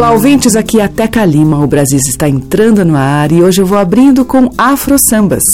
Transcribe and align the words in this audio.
Olá, 0.00 0.12
ouvintes, 0.12 0.56
aqui 0.56 0.80
é 0.80 0.84
a 0.84 0.88
Teca 0.88 1.22
Lima. 1.26 1.62
O 1.62 1.66
Brasil 1.66 1.98
está 1.98 2.26
entrando 2.26 2.82
no 2.86 2.96
ar 2.96 3.30
e 3.30 3.42
hoje 3.42 3.60
eu 3.60 3.66
vou 3.66 3.76
abrindo 3.76 4.24
com 4.24 4.48
Afro 4.56 4.98
Sambas. 4.98 5.44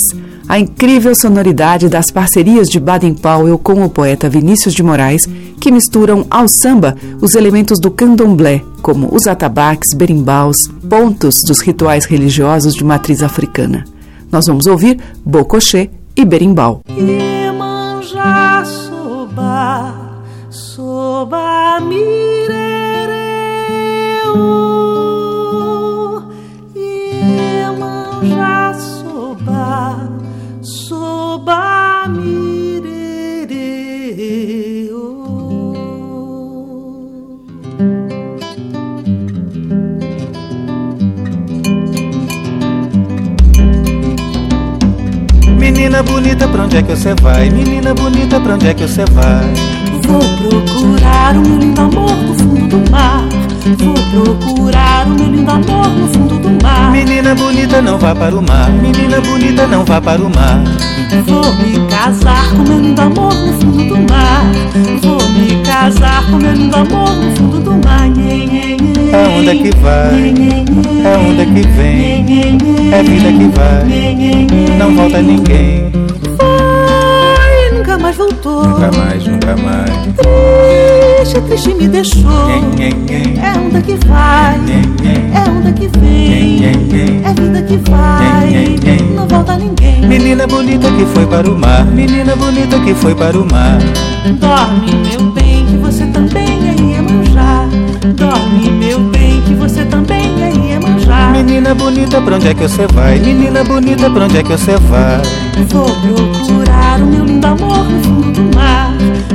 A 0.48 0.56
incrível 0.56 1.16
sonoridade 1.16 1.88
das 1.88 2.12
parcerias 2.12 2.68
de 2.68 2.78
Baden 2.78 3.14
Powell 3.14 3.58
com 3.58 3.84
o 3.84 3.90
poeta 3.90 4.28
Vinícius 4.28 4.72
de 4.72 4.84
Moraes, 4.84 5.28
que 5.60 5.72
misturam 5.72 6.24
ao 6.30 6.46
samba 6.46 6.94
os 7.20 7.34
elementos 7.34 7.80
do 7.80 7.90
candomblé, 7.90 8.62
como 8.82 9.12
os 9.12 9.26
atabaques, 9.26 9.92
berimbaus, 9.92 10.68
pontos 10.88 11.42
dos 11.44 11.58
rituais 11.58 12.04
religiosos 12.04 12.74
de 12.74 12.84
matriz 12.84 13.24
africana. 13.24 13.84
Nós 14.30 14.46
vamos 14.46 14.68
ouvir 14.68 15.00
Bocochê 15.24 15.90
e 16.16 16.24
Berimbau. 16.24 16.82
Iemanjá 16.96 18.64
soba, 18.64 19.92
soba 20.50 21.80
mirereu. 21.80 22.65
Menina 45.96 46.12
bonita, 46.12 46.46
pra 46.46 46.64
onde 46.64 46.76
é 46.76 46.82
que 46.82 46.94
você 46.94 47.14
vai? 47.22 47.48
Menina 47.48 47.94
bonita, 47.94 48.38
pra 48.38 48.54
onde 48.54 48.68
é 48.68 48.74
que 48.74 48.86
você 48.86 49.02
vai? 49.12 49.46
Vou 50.02 50.20
procurar 50.20 51.34
o 51.34 51.40
meu 51.40 51.58
lindo 51.58 51.80
amor 51.80 52.14
no 52.14 52.34
fundo 52.34 52.66
do 52.68 52.90
mar. 52.90 53.24
Vou 53.78 53.94
procurar 54.34 55.06
o 55.06 55.10
meu 55.10 55.26
lindo 55.26 55.50
amor 55.50 55.88
no 55.88 56.06
fundo 56.08 56.38
do 56.38 56.62
mar. 56.62 56.92
Menina 56.92 57.34
bonita, 57.34 57.80
não 57.80 57.96
vá 57.96 58.14
para 58.14 58.36
o 58.36 58.42
mar. 58.42 58.70
Menina 58.72 59.22
bonita, 59.22 59.66
não 59.66 59.86
vá 59.86 59.98
para 59.98 60.20
o 60.20 60.28
mar. 60.28 60.62
Vou 61.26 61.54
me 61.54 61.88
casar 61.88 62.50
com 62.50 62.62
meu 62.64 62.78
lindo 62.78 63.00
amor 63.00 63.32
no 63.32 63.52
fundo 63.54 63.84
do 63.88 64.12
mar. 64.12 64.44
Vou 65.00 65.28
me 65.30 65.62
casar 65.64 66.26
com 66.26 66.36
meu 66.36 66.52
lindo 66.52 66.76
amor 66.76 67.16
no 67.16 67.36
fundo 67.36 67.58
do 67.58 67.70
mar. 67.88 68.05
É 69.12 69.28
onda 69.38 69.54
que 69.54 69.70
vai, 69.78 70.34
é 71.04 71.18
onda 71.18 71.44
que 71.46 71.62
vem, 71.68 72.58
é 72.92 73.02
vida 73.02 73.32
que 73.32 73.48
vai. 73.56 74.78
Não 74.78 74.94
volta 74.94 75.22
ninguém, 75.22 75.90
Foi, 76.36 77.78
nunca 77.78 77.98
mais 77.98 78.16
voltou. 78.16 78.66
nunca 78.66 78.90
mais, 78.92 79.26
nunca 79.26 79.56
mais. 79.56 79.90
Triste, 81.18 81.40
triste 81.42 81.74
me 81.74 81.88
deixou. 81.88 82.30
É 82.50 83.58
onda 83.58 83.80
que 83.82 83.94
vai, 84.06 84.54
é 85.34 85.50
onda 85.50 85.72
que 85.72 85.88
vem, 85.98 86.64
é 87.24 87.32
vida 87.40 87.62
que 87.62 87.76
vai, 87.90 88.76
não 89.14 89.26
volta 89.28 89.56
ninguém. 89.56 90.00
Menina 90.06 90.46
bonita 90.46 90.88
que 90.92 91.04
foi 91.06 91.26
para 91.26 91.50
o 91.50 91.58
mar, 91.58 91.84
menina 91.86 92.36
bonita 92.36 92.78
que 92.80 92.94
foi 92.94 93.14
para 93.14 93.38
o 93.38 93.44
mar. 93.50 93.78
Dorme, 94.40 94.92
meu 95.08 95.30
bem, 95.32 95.64
que 95.66 95.76
você 95.78 96.06
também 96.06 96.68
é 96.68 96.74
Iemanjá. 96.80 97.66
Dorme, 98.16 98.70
meu 98.70 98.98
bem, 98.98 99.42
que 99.42 99.54
você 99.54 99.84
também 99.84 100.42
é 100.42 100.50
Iemanjá. 100.50 101.30
Menina 101.32 101.74
bonita, 101.74 102.20
pra 102.20 102.36
onde 102.36 102.48
é 102.48 102.54
que 102.54 102.62
você 102.62 102.86
vai? 102.86 103.18
Menina 103.18 103.62
bonita, 103.62 104.08
pra 104.08 104.24
onde 104.24 104.38
é 104.38 104.42
que 104.42 104.48
você 104.48 104.76
vai? 104.76 105.20
Vou 105.68 105.84
procurar 105.84 107.00
o 107.00 107.06
meu 107.06 107.24
lindo 107.24 107.46
amor 107.46 107.84
no 107.84 108.02
fundo 108.02 108.32
do 108.32 108.56
mar. 108.56 108.92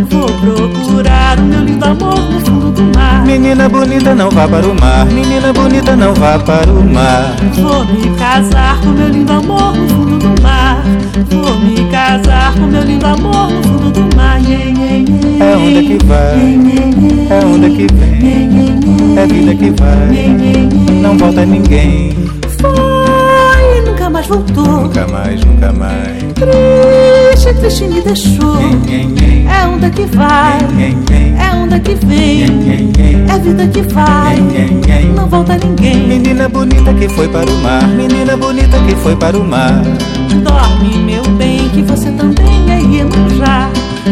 Vou 0.09 0.25
procurar 0.25 1.39
o 1.39 1.43
meu 1.43 1.63
lindo 1.63 1.85
amor 1.85 2.19
no 2.19 2.39
fundo 2.41 2.71
do 2.71 2.81
mar. 2.83 2.90
Menina 3.25 3.69
bonita, 3.69 4.13
não 4.15 4.29
vá 4.29 4.47
para 4.47 4.67
o 4.67 4.75
mar. 4.79 5.05
Menina 5.05 5.53
bonita, 5.53 5.95
não 5.95 6.13
vá 6.13 6.37
para 6.39 6.71
o 6.71 6.83
mar. 6.83 7.35
Vou 7.53 7.85
me 7.85 8.15
casar 8.17 8.79
com 8.81 8.89
meu 8.89 9.07
lindo 9.09 9.31
amor 9.31 9.75
no 9.75 9.87
fundo 9.89 10.17
do 10.17 10.41
mar. 10.41 10.83
Vou 11.29 11.57
me 11.59 11.89
casar 11.91 12.53
com 12.53 12.67
meu 12.67 12.81
lindo 12.83 13.05
amor 13.05 13.49
no 13.51 13.63
fundo 13.63 13.91
do 13.91 14.15
mar. 14.17 14.39
É 15.39 15.55
onda 15.57 15.81
que 15.81 15.97
vai, 16.05 16.59
é 17.29 17.45
onda 17.45 17.69
que 17.69 17.87
vem, 17.93 18.79
é 19.17 19.25
vida 19.25 19.55
que 19.55 19.71
vai. 19.71 21.01
Não 21.01 21.17
volta 21.17 21.45
ninguém, 21.45 22.15
Foi 22.59 23.81
nunca 23.85 24.09
mais 24.09 24.27
voltou. 24.27 24.65
nunca 24.65 25.07
mais, 25.07 25.43
nunca 25.43 25.71
mais. 25.73 26.21
Triste, 27.41 27.59
triste 27.59 27.83
me 27.85 28.01
deixou. 28.01 28.55
É 28.55 29.67
onda 29.67 29.89
que 29.89 30.03
vai, 30.15 30.59
é 31.39 31.55
onda 31.55 31.79
que 31.79 31.95
vem. 32.05 32.43
É 33.27 33.39
vida 33.39 33.67
que 33.67 33.81
vai, 33.81 34.37
não 35.15 35.27
volta 35.27 35.57
ninguém. 35.57 36.07
Menina 36.07 36.47
bonita 36.47 36.93
que 36.93 37.09
foi 37.09 37.27
para 37.29 37.49
o 37.49 37.57
mar, 37.63 37.87
menina 37.87 38.37
bonita 38.37 38.77
que 38.85 38.95
foi 38.97 39.15
para 39.15 39.39
o 39.39 39.43
mar. 39.43 39.81
Dorme, 40.43 40.99
meu 40.99 41.23
bem, 41.35 41.67
que 41.69 41.81
você 41.81 42.11
também 42.11 42.69
é 42.69 42.79
Iemanjá. 42.79 43.71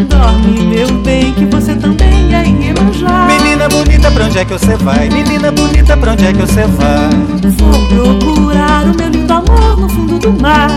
Dorme, 0.10 0.62
meu 0.64 0.92
bem, 1.04 1.32
que 1.34 1.46
você 1.46 1.76
também 1.76 2.19
Iemanjá. 2.38 3.28
Menina 3.28 3.68
bonita, 3.68 4.12
pra 4.12 4.26
onde 4.26 4.38
é 4.38 4.46
que 4.46 4.54
você 4.54 4.76
vai? 4.78 5.10
Menina 5.10 5.52
bonita, 5.52 5.98
pra 5.98 6.12
onde 6.12 6.26
é 6.26 6.34
que 6.34 6.40
você 6.40 6.66
vai? 6.68 7.10
Vou 7.58 7.88
procurar 7.88 8.86
o 8.86 8.96
meu 8.96 9.10
lindo 9.10 9.34
amor 9.34 9.78
no 9.80 9.90
fundo 9.90 10.20
do 10.20 10.34
mar. 10.42 10.70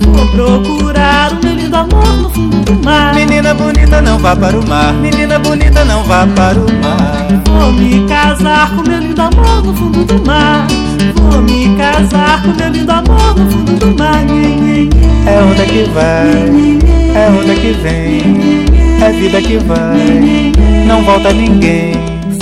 Vou 0.00 0.26
procurar 0.28 1.32
o 1.32 1.44
meu 1.44 1.54
lindo 1.54 1.76
amor 1.76 2.16
no 2.16 2.30
fundo 2.30 2.60
do 2.64 2.84
mar. 2.84 3.14
Menina 3.14 3.54
bonita, 3.54 4.00
não 4.02 4.18
vá 4.18 4.36
para 4.36 4.58
o 4.58 4.68
mar. 4.68 4.92
Menina 4.94 5.38
bonita, 5.38 5.84
não 5.84 6.04
vá 6.04 6.26
para 6.26 6.58
o 6.58 6.66
mar. 6.82 7.26
Vou 7.46 7.72
me 7.72 8.06
casar 8.06 8.70
com 8.70 8.82
meu 8.82 9.00
lindo 9.00 9.20
amor 9.20 9.64
no 9.64 9.74
fundo 9.74 10.04
do 10.04 10.26
mar. 10.26 10.66
Vou 11.14 11.42
me 11.42 11.76
casar 11.76 12.42
com 12.42 12.48
meu 12.48 12.70
lindo 12.70 12.92
amor 12.92 13.36
no 13.36 13.50
fundo 13.50 13.72
do 13.76 13.98
mar. 13.98 14.20
É 15.26 15.42
onda 15.42 15.64
que 15.64 15.84
vai, 15.90 16.78
é 17.14 17.28
onda 17.28 17.54
que 17.54 17.72
vem, 17.72 18.64
é 19.02 19.12
vida 19.12 19.40
que 19.42 19.58
vai. 19.58 20.52
Não 20.86 21.02
volta 21.04 21.32
ninguém, 21.32 21.92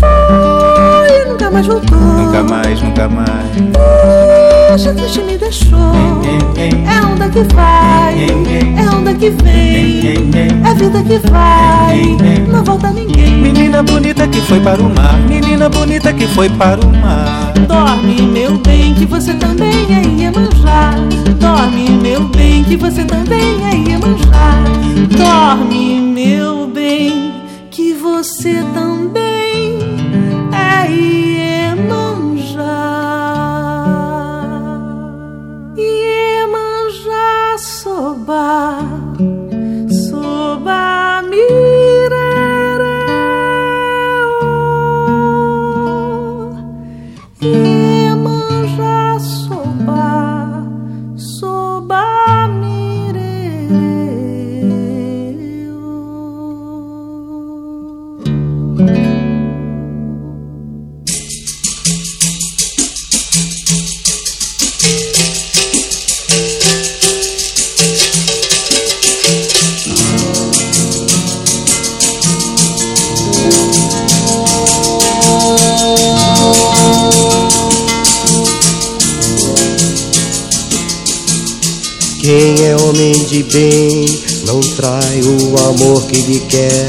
Foi 0.00 1.22
e 1.22 1.24
nunca 1.28 1.50
mais 1.50 1.66
voltou. 1.66 1.98
nunca 1.98 2.42
mais, 2.44 2.80
nunca 2.82 3.08
mais. 3.08 4.37
Triste, 4.68 4.92
triste 4.92 5.22
me 5.22 5.38
deixou. 5.38 5.78
É 5.78 7.06
onda 7.06 7.26
que 7.30 7.40
vai, 7.54 8.26
é 8.76 8.90
onda 8.94 9.14
que 9.14 9.30
vem. 9.30 10.30
É 10.62 10.74
vida 10.74 11.02
que 11.02 11.18
vai, 11.30 12.16
não 12.52 12.62
volta 12.62 12.90
ninguém. 12.90 13.32
Menina 13.40 13.82
bonita 13.82 14.28
que 14.28 14.42
foi 14.42 14.60
para 14.60 14.82
o 14.82 14.94
mar, 14.94 15.18
menina 15.26 15.70
bonita 15.70 16.12
que 16.12 16.26
foi 16.26 16.50
para 16.50 16.84
o 16.84 16.92
mar. 16.92 17.54
Dorme, 17.66 18.20
meu 18.20 18.58
bem, 18.58 18.92
que 18.92 19.06
você 19.06 19.32
também 19.32 19.86
é 19.90 20.02
Iemanjá. 20.20 20.96
Dorme, 21.40 21.88
meu 21.88 22.24
bem, 22.28 22.62
que 22.62 22.76
você 22.76 23.04
também 23.04 23.64
é 23.64 23.74
Iemanjá. 23.74 24.52
Dorme, 25.16 25.98
meu 25.98 26.66
bem, 26.66 27.32
que 27.70 27.94
você 27.94 28.62
também 28.74 29.17
de 83.38 83.42
bem 83.44 84.06
não 84.46 84.60
trai 84.60 85.20
o 85.22 85.68
amor 85.68 86.02
que 86.06 86.20
lhe 86.22 86.40
quer. 86.48 86.86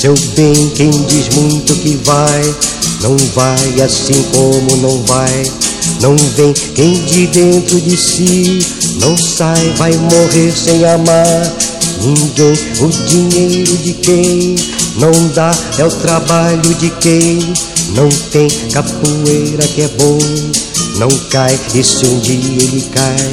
Seu 0.00 0.14
bem, 0.34 0.70
quem 0.74 0.90
diz 0.90 1.28
muito 1.34 1.74
que 1.76 1.96
vai, 2.04 2.54
não 3.02 3.16
vai 3.34 3.82
assim 3.82 4.22
como 4.32 4.76
não 4.76 5.02
vai. 5.04 5.42
Não 6.00 6.16
vem 6.16 6.52
quem 6.74 6.94
de 7.04 7.26
dentro 7.26 7.80
de 7.80 7.96
si 7.96 8.60
não 9.00 9.16
sai, 9.16 9.74
vai 9.76 9.92
morrer 9.92 10.52
sem 10.52 10.84
amar 10.84 11.56
ninguém. 12.00 12.54
O 12.80 12.88
dinheiro 13.06 13.76
de 13.78 13.92
quem 13.94 14.56
não 14.96 15.12
dá 15.34 15.54
é 15.78 15.84
o 15.84 15.90
trabalho 15.90 16.74
de 16.74 16.88
quem 17.00 17.38
não 17.94 18.08
tem 18.30 18.48
capoeira 18.72 19.66
que 19.74 19.82
é 19.82 19.88
bom. 19.98 20.18
Não 20.96 21.08
cai, 21.30 21.58
e 21.74 21.84
se 21.84 22.06
um 22.06 22.18
dia 22.20 22.34
ele 22.34 22.82
cai, 22.94 23.32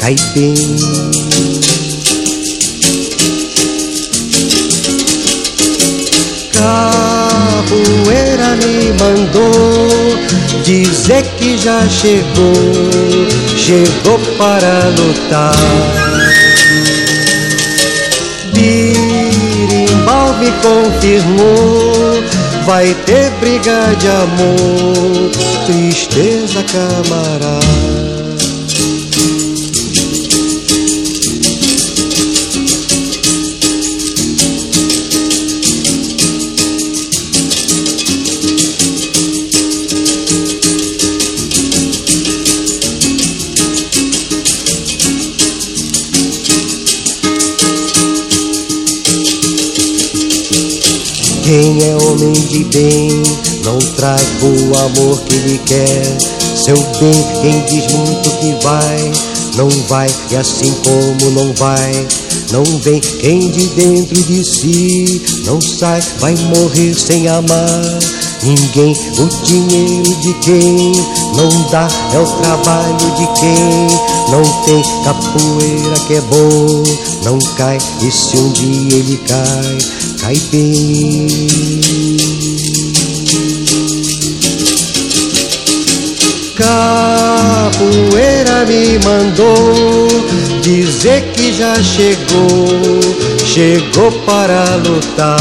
cai 0.00 0.16
bem. 0.34 1.71
Capoeira 6.62 8.54
me 8.62 8.92
mandou 8.92 9.88
dizer 10.62 11.24
que 11.36 11.58
já 11.58 11.88
chegou, 11.88 12.54
chegou 13.56 14.16
para 14.38 14.88
lutar. 14.96 15.56
Birimbau 18.52 20.34
me 20.34 20.52
confirmou, 20.62 22.22
vai 22.64 22.94
ter 23.06 23.30
briga 23.40 23.96
de 23.98 24.06
amor, 24.06 25.30
tristeza 25.66 26.62
camarada. 26.62 27.91
Quem 51.42 51.76
é 51.82 51.96
homem 51.96 52.32
de 52.32 52.64
bem 52.64 53.22
não 53.64 53.78
traz 53.96 54.22
o 54.42 54.78
amor 54.78 55.20
que 55.22 55.34
lhe 55.34 55.58
quer. 55.58 56.18
Seu 56.54 56.76
bem, 56.76 57.26
quem 57.40 57.64
diz 57.66 57.92
muito 57.92 58.30
que 58.38 58.64
vai, 58.64 59.12
não 59.56 59.68
vai, 59.88 60.08
e 60.30 60.36
assim 60.36 60.72
como 60.84 61.30
não 61.32 61.52
vai, 61.54 62.06
não 62.52 62.62
vem. 62.78 63.00
Quem 63.00 63.50
de 63.50 63.66
dentro 63.68 64.22
de 64.22 64.44
si 64.44 65.22
não 65.44 65.60
sai, 65.60 66.00
vai 66.20 66.34
morrer 66.36 66.94
sem 66.94 67.26
amar. 67.26 67.98
Ninguém, 68.44 68.96
o 69.18 69.44
dinheiro 69.44 70.14
de 70.20 70.34
quem 70.34 70.92
não 71.36 71.48
dá 71.70 71.88
é 72.12 72.18
o 72.18 72.26
trabalho 72.26 72.96
de 73.16 73.26
quem 73.40 74.12
não 74.30 74.42
tem 74.64 74.82
capoeira 75.04 75.94
que 76.06 76.14
é 76.14 76.20
bom, 76.22 76.82
não 77.24 77.38
cai, 77.56 77.78
e 78.00 78.10
se 78.10 78.36
um 78.38 78.50
dia 78.52 78.96
ele 78.96 79.20
cai, 79.28 79.78
cai 80.22 80.36
bem. 80.52 81.26
Capoeira 86.54 87.84
me 88.66 88.98
mandou 89.04 90.06
dizer 90.62 91.22
que 91.32 91.52
já 91.52 91.74
chegou, 91.82 93.00
chegou 93.44 94.12
para 94.24 94.76
lutar. 94.76 95.36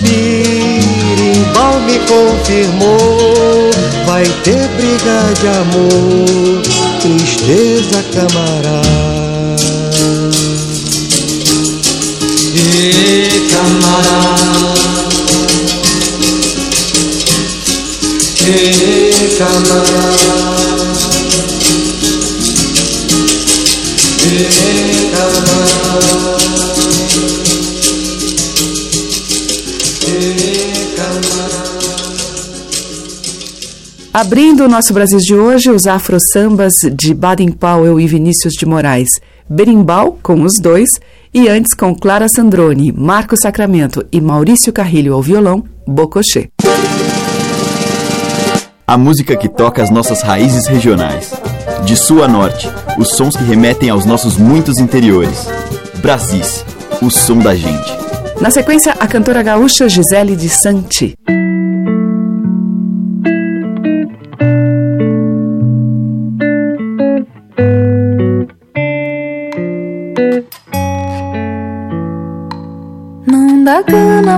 Birimbau 0.00 1.80
me 1.80 1.98
confirmou, 2.06 3.70
vai 4.06 4.24
ter 4.44 4.68
briga 4.76 5.34
de 5.40 5.48
amor, 5.48 6.62
tristeza 7.00 8.04
camarada. 8.14 9.09
E 12.82 13.46
camarada. 13.50 14.40
E 18.40 19.36
camarada. 19.36 19.90
E 24.24 25.12
camarada. 25.12 25.80
Abrindo 34.14 34.64
o 34.64 34.68
nosso 34.68 34.94
Brasil 34.94 35.18
de 35.18 35.34
hoje, 35.34 35.70
os 35.70 35.86
afro-sambas 35.86 36.72
de 36.94 37.12
Baden 37.12 37.52
Powell 37.52 38.00
e 38.00 38.06
Vinícius 38.06 38.54
de 38.54 38.64
Moraes, 38.64 39.10
Berimbau, 39.48 40.18
com 40.22 40.42
os 40.42 40.58
dois, 40.58 40.88
e 41.32 41.48
antes 41.48 41.74
com 41.74 41.94
Clara 41.94 42.28
Sandrone, 42.28 42.92
Marco 42.92 43.36
Sacramento 43.40 44.04
e 44.10 44.20
Maurício 44.20 44.72
Carrilho 44.72 45.14
ao 45.14 45.22
violão, 45.22 45.64
Bocochê. 45.86 46.48
A 48.86 48.98
música 48.98 49.36
que 49.36 49.48
toca 49.48 49.82
as 49.82 49.90
nossas 49.90 50.22
raízes 50.22 50.66
regionais. 50.66 51.32
De 51.84 51.96
sul 51.96 52.24
a 52.24 52.28
norte, 52.28 52.68
os 52.98 53.10
sons 53.16 53.36
que 53.36 53.44
remetem 53.44 53.88
aos 53.88 54.04
nossos 54.04 54.36
muitos 54.36 54.78
interiores. 54.78 55.46
Brasis, 56.02 56.64
o 57.00 57.10
som 57.10 57.38
da 57.38 57.54
gente. 57.54 57.90
Na 58.40 58.50
sequência, 58.50 58.94
a 58.98 59.06
cantora 59.06 59.42
gaúcha 59.42 59.88
Gisele 59.88 60.34
de 60.34 60.48
Santi. 60.48 61.14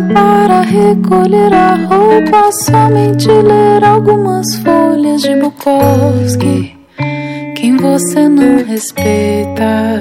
Para 0.01 0.63
recolher 0.63 1.53
a 1.53 1.75
roupa, 1.75 2.51
somente 2.53 3.29
ler 3.29 3.85
algumas 3.85 4.57
folhas 4.57 5.23
de 5.23 5.37
Bukowski. 5.37 6.77
Quem 7.57 7.77
você 7.77 8.29
não 8.29 8.65
respeita? 8.65 10.01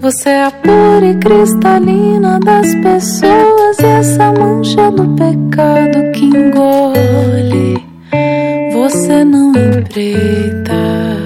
Você 0.00 0.30
é 0.30 0.44
a 0.44 0.50
pura 0.50 1.06
e 1.06 1.14
cristalina 1.16 2.40
das 2.40 2.74
pessoas 2.74 3.78
e 3.78 3.86
essa 3.86 4.32
mancha 4.32 4.90
do 4.90 5.06
pecado 5.14 6.10
que 6.12 6.24
engole. 6.24 7.86
Você 8.72 9.24
não 9.24 9.50
empreita. 9.50 11.21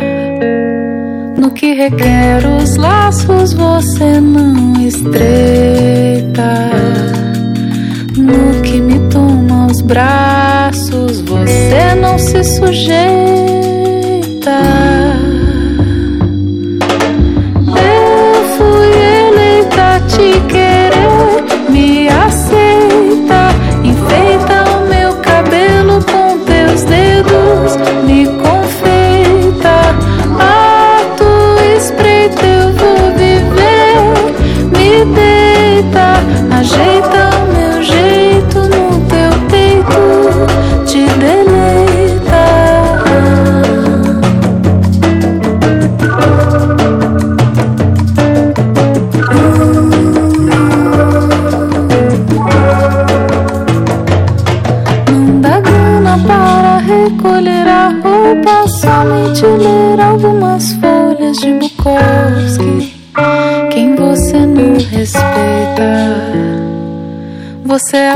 No 1.46 1.52
que 1.52 1.74
requer 1.74 2.44
os 2.44 2.74
laços, 2.74 3.52
você 3.52 4.20
não 4.20 4.74
estreita. 4.84 5.12
No 8.16 8.60
que 8.62 8.80
me 8.80 8.98
toma 9.08 9.68
os 9.70 9.80
braços, 9.80 11.20
você 11.20 11.94
não 12.00 12.18
se 12.18 12.42
sujeita. 12.42 12.96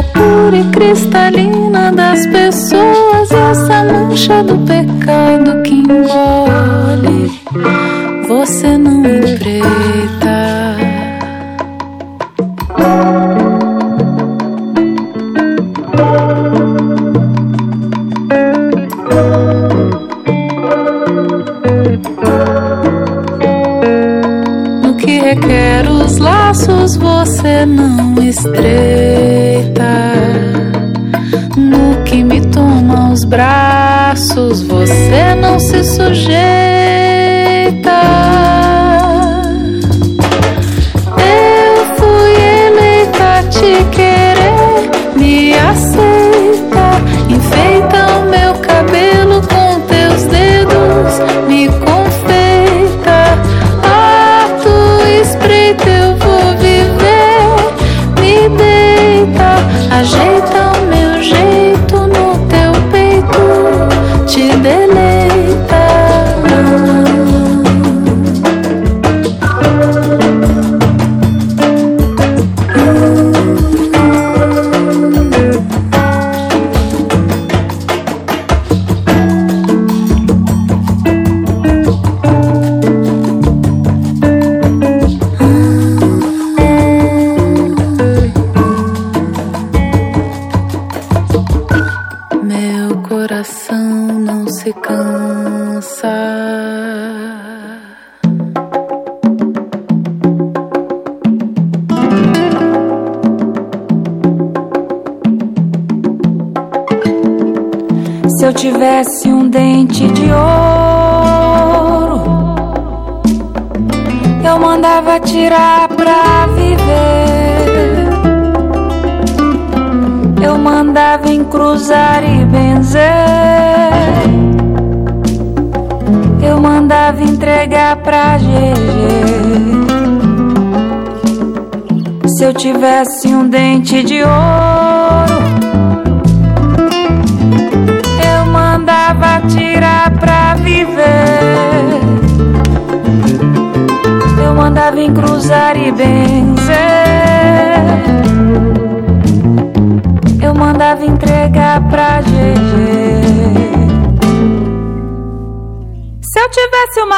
Pura 0.03 0.57
e 0.57 0.65
cristalina 0.71 1.93
das 1.93 2.27
pessoas 2.27 3.31
essa 3.31 3.85
mancha 3.85 4.43
do 4.43 4.57
pecado 4.59 5.60
querer, 43.91 44.91
me 45.17 45.55
aceita, 45.55 46.10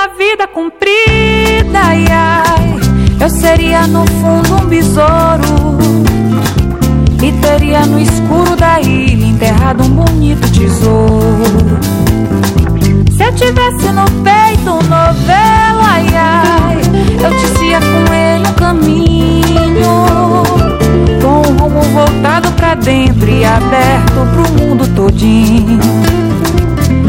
uma 0.02 0.08
vida 0.16 0.48
comprida, 0.48 1.78
ai, 1.78 2.04
ai, 2.10 2.80
eu 3.20 3.30
seria 3.30 3.86
no 3.86 4.04
fundo 4.04 4.56
um 4.56 4.66
besouro. 4.66 5.78
E 7.22 7.30
teria 7.40 7.86
no 7.86 8.00
escuro 8.00 8.56
da 8.56 8.80
ilha 8.80 9.26
enterrado 9.26 9.84
um 9.84 9.90
bonito 9.90 10.50
tesouro. 10.50 11.78
Se 13.16 13.22
eu 13.22 13.32
tivesse 13.32 13.92
no 13.92 14.04
peito 14.24 14.70
um 14.70 14.82
novelo, 14.82 15.80
ai 15.84 16.08
ai, 16.16 16.80
eu 17.22 17.30
tecia 17.40 17.78
com 17.78 18.12
ele 18.12 18.48
um 18.48 18.54
caminho. 18.54 20.04
Com 21.22 21.48
o 21.48 21.56
rumo 21.62 21.80
voltado 21.80 22.50
pra 22.52 22.74
dentro 22.74 23.30
e 23.30 23.44
aberto 23.44 24.26
pro 24.32 24.64
mundo 24.64 24.84
todinho. 24.96 25.78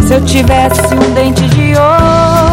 Se 0.05 0.13
eu 0.13 0.21
tivesse 0.25 0.93
um 0.93 1.13
dente 1.15 1.47
de 1.47 1.73
ouro, 1.75 2.52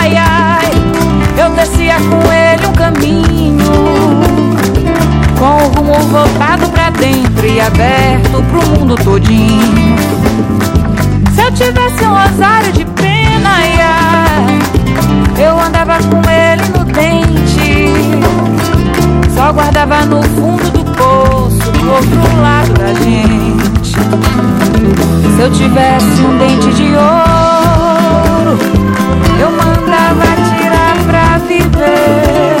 Ai 0.00 0.16
ai, 0.16 0.70
eu 1.36 1.50
descia 1.50 1.96
com 1.96 2.32
ele 2.32 2.66
um 2.66 2.72
caminho. 2.72 3.70
Com 5.38 5.56
o 5.56 5.68
rumo 5.68 5.94
voltado 6.08 6.68
pra 6.70 6.90
dentro 6.90 7.46
e 7.46 7.60
aberto 7.60 8.42
pro 8.50 8.66
mundo 8.70 8.96
todinho. 8.96 9.96
Se 11.34 11.42
eu 11.42 11.52
tivesse 11.52 12.04
um 12.04 12.14
rosário 12.14 12.72
de 12.72 12.84
pena, 12.84 13.50
ai 13.50 13.80
ai, 13.80 14.58
eu 15.44 15.60
andava 15.60 15.98
com 15.98 16.20
ele 16.30 16.62
no 16.76 16.84
dente. 16.84 17.92
Só 19.34 19.52
guardava 19.52 20.04
no 20.06 20.22
fundo 20.22 20.70
do 20.70 20.84
poço, 20.92 21.70
do 21.72 21.92
outro 21.92 22.40
lado 22.42 22.72
da 22.74 22.92
gente. 22.94 23.96
Se 25.36 25.40
eu 25.42 25.50
tivesse 25.50 26.22
um 26.22 26.38
dente 26.38 26.70
de 26.74 26.88
ouro, 26.94 28.58
eu 29.40 29.50
mandava 29.50 29.79
tirar 30.60 30.96
pra 31.06 31.38
viver. 31.38 32.56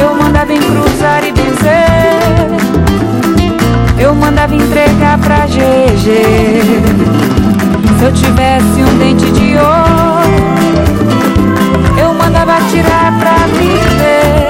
Eu 0.00 0.14
mandava 0.14 0.52
encruzar 0.52 1.24
e 1.24 1.32
benzer. 1.32 1.82
Eu 3.98 4.14
mandava 4.14 4.54
entregar 4.54 5.18
pra 5.18 5.46
GG. 5.46 6.06
Se 7.98 8.04
eu 8.04 8.12
tivesse 8.12 8.82
um 8.82 8.98
dente 8.98 9.30
de 9.30 9.56
ouro, 9.56 10.42
eu 11.98 12.12
mandava 12.14 12.54
tirar 12.70 13.12
pra 13.18 13.36
viver. 13.56 14.42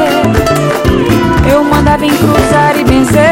Eu 1.53 1.65
mandava 1.65 2.07
encruzar 2.07 2.77
e 2.79 2.85
benzer. 2.85 3.23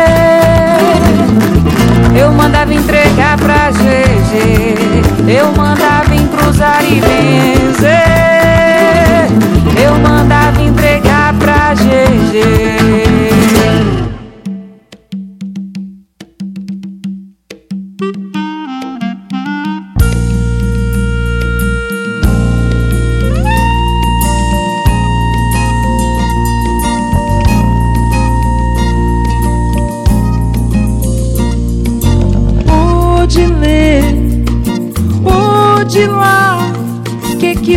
Eu 2.15 2.33
mandava 2.33 2.75
entregar 2.75 3.37
pra 3.39 3.71
GG. 3.71 5.01
Eu 5.27 5.53
mandava 5.57 6.15
encruzar 6.15 6.85
e 6.85 7.01
benzer. 7.01 7.60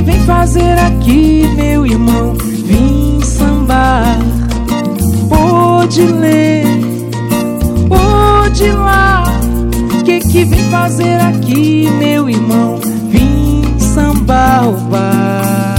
Vem 0.03 0.19
fazer 0.22 0.77
aqui, 0.79 1.48
meu 1.55 1.86
irmão? 1.86 2.33
Vim 2.36 3.19
sambar, 3.22 4.17
ô 5.29 5.86
de 5.88 6.05
ler, 6.05 6.65
ô 7.89 8.50
de 8.50 8.69
lá, 8.72 9.24
que 10.03 10.19
que 10.19 10.43
vem 10.43 10.63
fazer 10.69 11.19
aqui, 11.22 11.89
meu 11.98 12.29
irmão? 12.29 12.79
Vim 13.10 13.63
sambar 13.79 14.67
o 14.67 14.77
bar. 14.89 15.75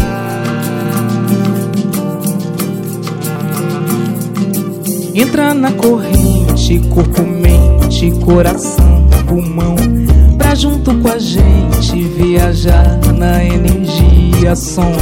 Entra 5.14 5.54
na 5.54 5.71
corrente, 5.73 6.81
corpo, 6.93 7.23
mente, 7.23 8.11
coração, 8.25 9.07
pulmão 9.28 9.76
Junto 10.57 10.95
com 10.95 11.09
a 11.09 11.19
gente 11.19 12.05
viajar 12.17 13.01
na 13.19 13.45
energia 13.45 14.55
som. 14.55 14.93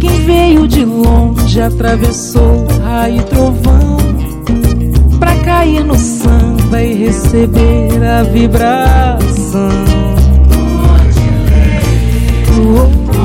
Quem 0.00 0.10
veio 0.26 0.66
de 0.66 0.84
longe 0.84 1.60
atravessou 1.60 2.66
raio 2.82 3.20
e 3.20 3.22
trovão 3.22 3.96
Pra 5.20 5.36
cair 5.36 5.84
no 5.84 5.96
samba 5.96 6.82
e 6.82 6.94
receber 6.94 8.02
a 8.02 8.24
vibração. 8.24 9.68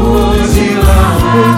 Hoje 0.06 0.76
lá, 0.76 1.58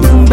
samba 0.00 0.31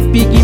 beijada, 0.00 0.36
é 0.36 0.39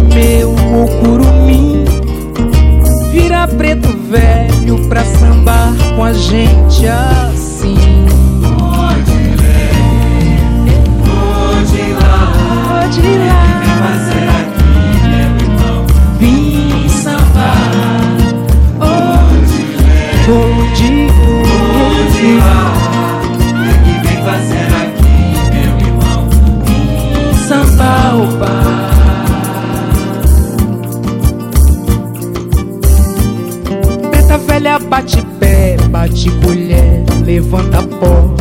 velha 34.57 34.79
bate 34.79 35.23
pé, 35.39 35.77
bate 35.91 36.31
colher, 36.43 37.05
levanta 37.25 37.83
pó. 37.83 38.35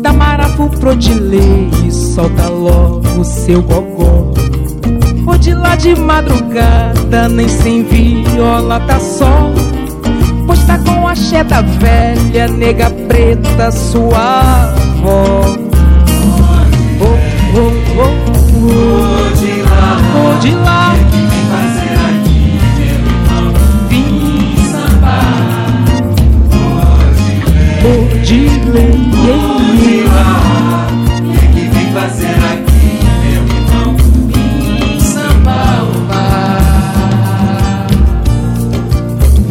Dá 0.00 0.12
marafu 0.12 0.70
pro 0.70 0.96
delay 0.96 1.68
e 1.86 1.92
solta 1.92 2.48
logo 2.48 3.24
seu 3.24 3.62
gogó. 3.62 4.32
De 5.40 5.54
lá 5.54 5.76
de 5.76 5.94
madrugada, 5.94 7.28
nem 7.28 7.48
sem 7.48 7.84
viola 7.84 8.80
tá 8.80 8.98
só. 8.98 9.52
Pois 10.46 10.64
tá 10.64 10.78
com 10.78 11.06
a 11.06 11.14
da 11.44 11.60
velha, 11.60 12.48
nega 12.48 12.90
preta, 13.06 13.70
sua 13.70 14.72
avó. 14.72 15.42
Oh, 17.00 17.14
oh, 17.54 17.70
oh, 18.00 18.12
oh. 18.64 19.36
De 20.40 20.50
lá, 20.54 20.87
vou 27.88 28.08
de 28.22 28.48
lei. 28.70 29.08
Odilá, 29.28 30.86
que 31.54 31.62
vem 31.68 31.92
fazer 31.92 32.36
aqui, 32.52 32.98
meu 33.24 33.42
irmão? 33.56 33.96
Vim 34.28 35.00
sambar 35.00 35.82
o 35.84 36.00
bar. 36.00 37.86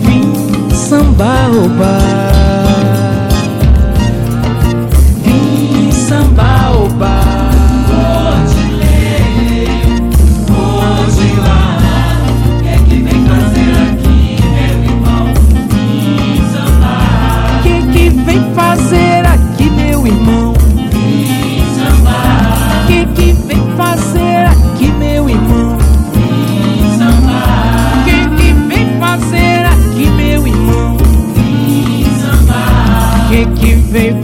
Vim 0.04 0.70
sambar 0.72 1.50
o 1.52 1.70
bar. 1.70 3.30
Vim 5.24 5.92
sambar 5.92 6.76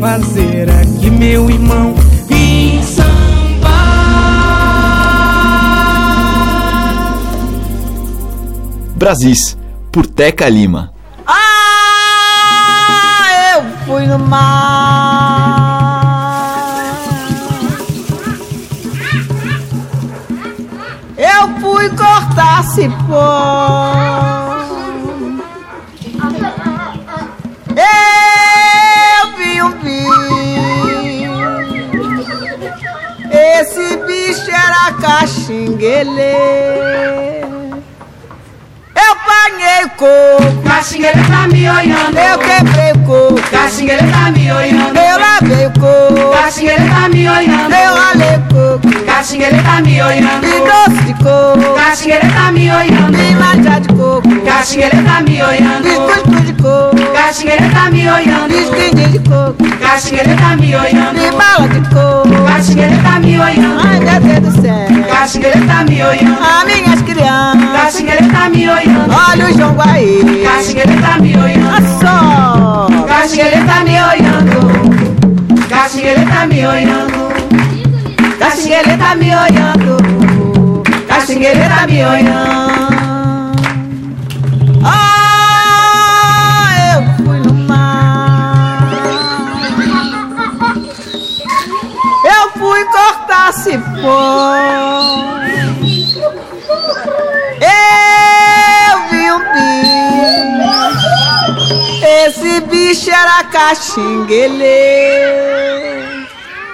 fazer 0.03 0.69
aqui, 0.69 1.09
meu 1.09 1.49
irmão? 1.49 1.95
Vim 2.27 2.83
sambar. 2.83 3.13
Brasis, 8.97 9.57
por 9.93 10.05
Teca 10.05 10.49
Lima. 10.49 10.91
Ah, 11.25 12.43
eu 13.55 13.63
fui 13.85 14.05
no 14.05 14.19
mar. 14.19 14.83
Eu 21.17 21.47
fui 21.61 21.89
cortar 21.91 22.61
cipó. 22.65 23.72
Caxinguele. 36.03 37.43
Eu 38.95 39.11
apanhei 39.11 39.83
coco. 39.97 40.63
Caxinguele 40.63 41.23
tá 41.27 41.47
me 41.47 41.69
olhando, 41.69 42.17
Eu 42.17 42.37
quebrei 42.39 42.91
o 42.91 42.99
coco, 43.05 43.49
Caxinguele 43.49 44.11
tá 44.11 44.31
me 44.31 44.51
olhando, 44.51 44.97
eu 44.97 45.19
lavei 45.19 45.67
o 45.67 45.71
coco, 45.71 46.35
Caxinguele 46.35 46.89
tá 46.89 47.09
me 47.09 47.29
olhando, 47.29 47.73
eu 47.73 47.95
ralei 47.95 48.35
o 48.35 48.41
coco, 48.53 49.05
Caxinguele 49.05 49.61
tá 49.61 49.81
me 49.81 50.01
olhando, 50.01 50.45
e 50.45 50.59
doce 50.59 51.03
de 51.05 51.13
coco, 51.23 51.75
Caxinguele 51.75 52.31
tá 52.31 52.51
me 52.51 52.69
olhando, 52.69 53.17
e 53.17 53.35
laja 53.35 53.79
de 53.79 53.87
coco, 53.89 54.41
Caxinguele 54.45 55.03
tá 55.03 55.21
me 55.21 55.37
e 55.37 55.41
olhando, 55.41 55.87
cuscuz 56.05 56.45
de 56.47 56.53
coco, 56.53 57.02
Caxinguele 57.13 57.69
tá 57.69 57.89
me 57.91 58.09
olhando. 58.09 58.53
Esquinha 58.53 59.07
de 59.09 59.19
coco. 59.19 59.77
Caxinguele 59.79 60.35
tá 60.35 60.55
me 60.55 60.75
olhando. 60.75 61.19
E 61.19 61.31
bala 61.31 61.67
de 61.67 61.79
coco. 61.89 62.45
Caxinguele 62.47 62.97
tá 63.03 63.19
me 63.19 63.39
olhando. 63.39 63.81
Ai, 63.85 63.99
meu 63.99 64.19
Deus 64.19 64.53
do 64.55 64.61
céu. 64.61 65.05
Caxinguele 65.09 65.65
tá 65.67 65.83
me 65.83 66.03
olhando. 66.03 66.37
Ah, 66.41 66.65
minhas 66.65 67.01
crianças. 67.01 67.71
Caxinguele 67.71 68.29
tá 68.29 68.49
me 68.49 68.69
olhando. 68.69 69.13
Olha 69.29 69.45
o 69.45 69.53
João 69.57 69.73
Guaí. 69.75 70.43
Caxinguele 70.43 71.01
tá 71.01 71.19
me 71.19 71.37
olhando. 71.37 71.69
Ah, 71.69 72.87
só. 72.89 73.05
Caxinguele 73.07 73.63
tá 73.65 73.83
me 73.83 73.91
olhando. 73.91 75.67
Caxinguele 75.69 76.25
tá 76.25 76.45
me 76.47 76.65
olhando. 76.65 77.33
Caxinguele 78.39 78.97
tá 78.97 79.15
me 79.15 79.35
olhando. 79.35 80.83
Caxinguele 81.07 81.59
tá 81.59 81.87
me 81.87 82.03
olhando. 82.03 82.62
Cipó. 93.63 94.55
Eu 97.61 98.93
vi 99.09 99.31
um 99.31 99.39
bicho. 99.53 100.99
Esse 102.25 102.59
bicho 102.61 103.09
era 103.09 103.43
caxinguele. 103.45 104.65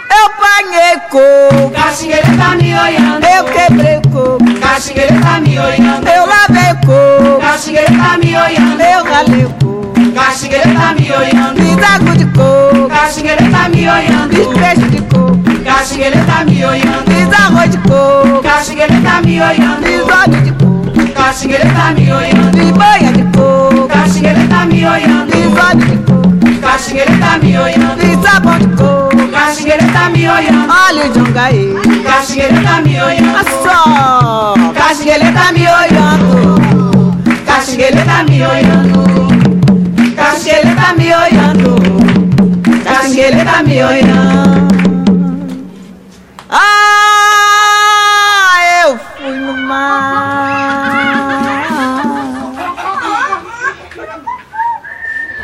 Eu 0.10 0.26
apanhei 0.26 0.98
coco. 1.12 1.70
Caxinguele 1.72 2.38
tá 2.38 2.56
me 2.56 2.74
olhando. 2.74 3.24
Eu 3.24 3.44
quebrei 3.46 4.02
coco. 4.12 4.60
Caxinguele 4.60 5.20
tá 5.22 5.40
me 5.42 5.60
olhando. 5.60 6.08
Eu 6.08 6.26
lavei 6.26 6.74
coco. 6.86 7.40
Caxinguele 7.40 7.86
tá 7.86 8.18
me 8.18 8.36
olhando. 8.36 8.82
Eu 8.82 9.04
ralei 9.04 9.46
coco. 9.62 9.94
Caxinguele 10.16 10.74
tá 10.74 10.94
me 10.94 11.12
olhando. 11.12 11.56
Fiz 11.56 11.84
água 11.84 12.16
de 12.18 12.26
coco. 12.26 12.90
Caxinguele 12.90 13.52
tá 13.52 13.70
me 13.70 13.88
olhando. 13.88 14.54
Peixe 14.60 14.90
de 14.90 15.02
coco. 15.04 15.29
Caxinguele 15.70 16.18
tá 16.26 16.44
me 16.46 16.66
olhando. 16.66 17.06
Fiz 17.06 17.32
arroz 17.32 17.70
de 17.70 17.78
coco. 17.78 18.42
Tá 18.42 19.22
me 19.22 19.40
olhando. 19.40 19.84
Fiz 19.84 20.02
óleo 20.02 20.42
de 20.42 20.52
coco. 20.54 20.90
Tá 21.14 21.94
me 21.94 22.12
olhando. 22.12 22.58
Fiz 22.58 22.72
banha 22.72 23.14
de 23.14 23.24
coco. 23.38 23.88
Tá 23.88 24.66
me 24.66 24.86
olhando. 24.86 25.32
Fiz 25.32 25.46
óleo 25.46 25.86
de 25.86 25.98
coco. 25.98 26.30
Tá 27.20 27.38
me 27.38 27.58
olhando. 27.58 27.98
Fiz 28.00 28.20
sabão 28.24 28.58
de 28.58 28.68
coco. 28.70 29.28
Tá 29.94 30.10
me 30.10 30.28
olhando. 30.28 30.74
Olha 30.90 31.06
o. 31.06 32.04
Caxinguele 32.04 32.64
tá 32.64 32.82
me 32.82 33.00
olhando. 33.00 33.38
Ah, 33.38 33.46
só. 33.64 34.54
Tá 34.74 35.52
me 35.54 35.68
olhando. 35.68 36.16
Tá 38.06 38.24
me 38.24 38.42
olhando. 38.44 38.96
Tá 40.76 40.94
me 40.98 41.14
olhando. 41.14 41.70
Tá 43.46 43.64
me 43.64 43.84
olhando. 43.84 44.69
Ah, 46.52 46.66
eu 48.84 48.98
fui 48.98 49.36
no 49.38 49.54
mar. 49.68 50.90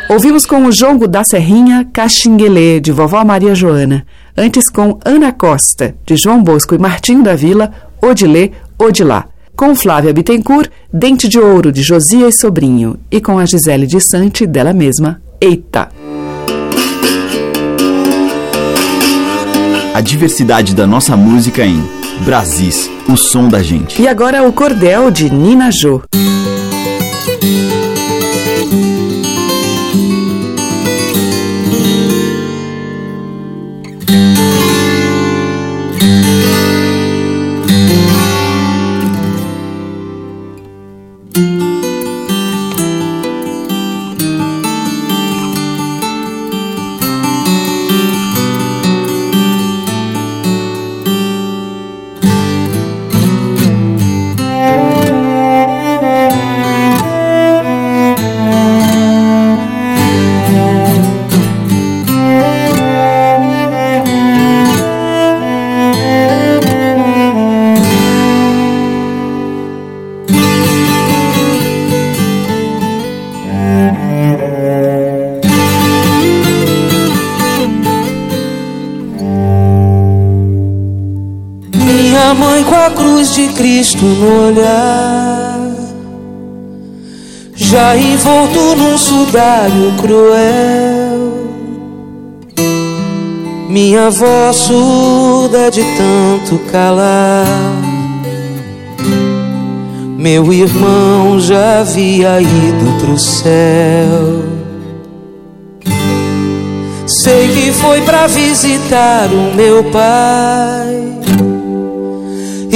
Ouvimos 0.09 0.47
com 0.47 0.65
o 0.65 0.71
jongo 0.71 1.07
da 1.07 1.23
Serrinha 1.23 1.87
Caxinguelê, 1.93 2.79
de 2.79 2.91
vovó 2.91 3.23
Maria 3.23 3.53
Joana. 3.53 4.03
Antes 4.35 4.67
com 4.67 4.99
Ana 5.05 5.31
Costa, 5.31 5.95
de 6.05 6.15
João 6.15 6.43
Bosco 6.43 6.73
e 6.73 6.79
Martinho 6.79 7.23
da 7.23 7.35
Vila, 7.35 7.71
Odilê, 8.01 8.51
Odilá. 8.79 9.25
Com 9.55 9.75
Flávia 9.75 10.11
Bittencourt, 10.11 10.71
Dente 10.91 11.29
de 11.29 11.39
Ouro, 11.39 11.71
de 11.71 11.83
Josias 11.83 12.37
Sobrinho. 12.39 12.97
E 13.11 13.21
com 13.21 13.37
a 13.37 13.45
Gisele 13.45 13.85
de 13.85 14.01
Sante, 14.01 14.47
dela 14.47 14.73
mesma, 14.73 15.21
Eita. 15.39 15.89
A 19.95 20.01
diversidade 20.01 20.75
da 20.75 20.85
nossa 20.85 21.15
música 21.15 21.65
em 21.65 21.81
Brasis, 22.25 22.91
o 23.07 23.15
som 23.15 23.47
da 23.47 23.63
gente. 23.63 24.01
E 24.01 24.09
agora 24.09 24.43
o 24.43 24.51
Cordel, 24.51 25.09
de 25.09 25.29
Nina 25.29 25.71
Jô. 25.71 26.01
Minha 81.75 82.33
mãe 82.33 82.63
com 82.63 82.75
a 82.75 82.89
cruz 82.89 83.33
de 83.33 83.49
Cristo 83.49 84.05
no 84.05 84.47
olhar, 84.47 85.59
já 87.53 87.97
envolto 87.97 88.75
num 88.77 88.97
sudário 88.97 89.93
cruel. 90.01 91.35
Minha 93.69 94.09
voz 94.09 94.55
surda 94.55 95.69
de 95.69 95.83
tanto 95.83 96.59
calar. 96.71 97.45
Meu 100.17 100.53
irmão 100.53 101.41
já 101.41 101.81
havia 101.81 102.39
ido 102.39 102.99
pro 103.01 103.19
céu. 103.19 104.45
Sei 107.05 107.47
que 107.49 107.71
foi 107.73 108.01
pra 108.01 108.27
visitar 108.27 109.27
o 109.27 109.53
meu 109.55 109.83
pai 109.91 111.15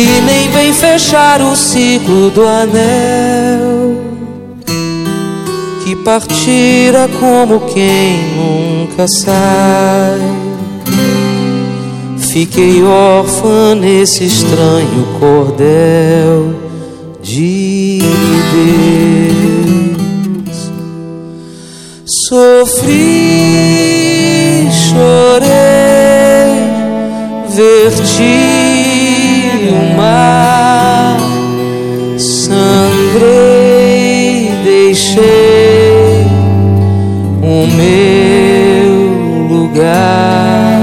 e 0.02 0.22
nem 0.22 0.50
bem 0.52 0.72
fechar 0.72 1.42
o 1.42 1.54
ciclo 1.58 2.30
do 2.30 2.48
anel 2.48 3.98
que 5.84 5.94
partira 5.98 7.10
como 7.20 7.60
quem 7.62 8.18
nunca 8.36 9.06
sai. 9.08 10.20
Fiquei 12.18 12.82
órfã 12.84 13.76
nesse 13.76 14.24
estranho 14.24 15.06
cordel 15.20 16.54
de 17.22 18.00
Deus. 19.34 20.72
Sofri, 22.28 22.96
chorei, 24.72 25.50
verti 27.50 28.79
o 29.68 29.96
mar, 29.98 31.18
sangrei, 32.18 33.30
deixei 34.64 36.26
o 37.42 37.68
meu 37.76 38.92
lugar. 39.50 40.80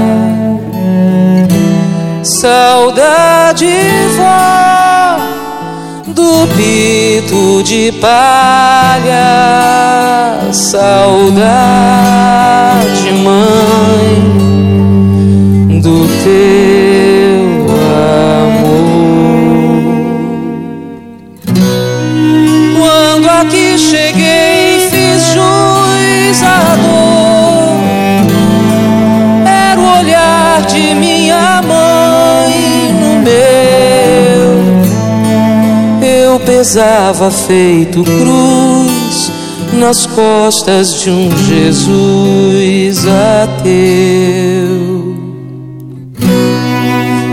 Saudade 2.23 3.65
vó 4.15 5.17
do 6.13 6.47
pito 6.55 7.63
de 7.63 7.91
palha, 7.93 9.25
saudade 10.51 11.87
mãe 13.23 14.37
do 15.81 16.07
teu 16.23 16.66
Aqui 23.39 23.77
cheguei, 23.77 24.79
fiz 24.89 25.33
juiz 25.33 26.41
à 26.41 26.75
dor. 26.81 27.77
Era 29.45 29.79
o 29.79 29.99
olhar 29.99 30.61
de 30.63 30.95
minha 30.95 31.61
mãe 31.61 32.93
no 32.99 33.19
meu. 33.19 34.57
Eu 36.01 36.39
pesava 36.39 37.29
feito 37.29 38.03
cruz 38.03 39.31
nas 39.73 40.07
costas 40.07 41.01
de 41.01 41.11
um 41.11 41.29
Jesus 41.37 43.05
ateu. 43.45 45.15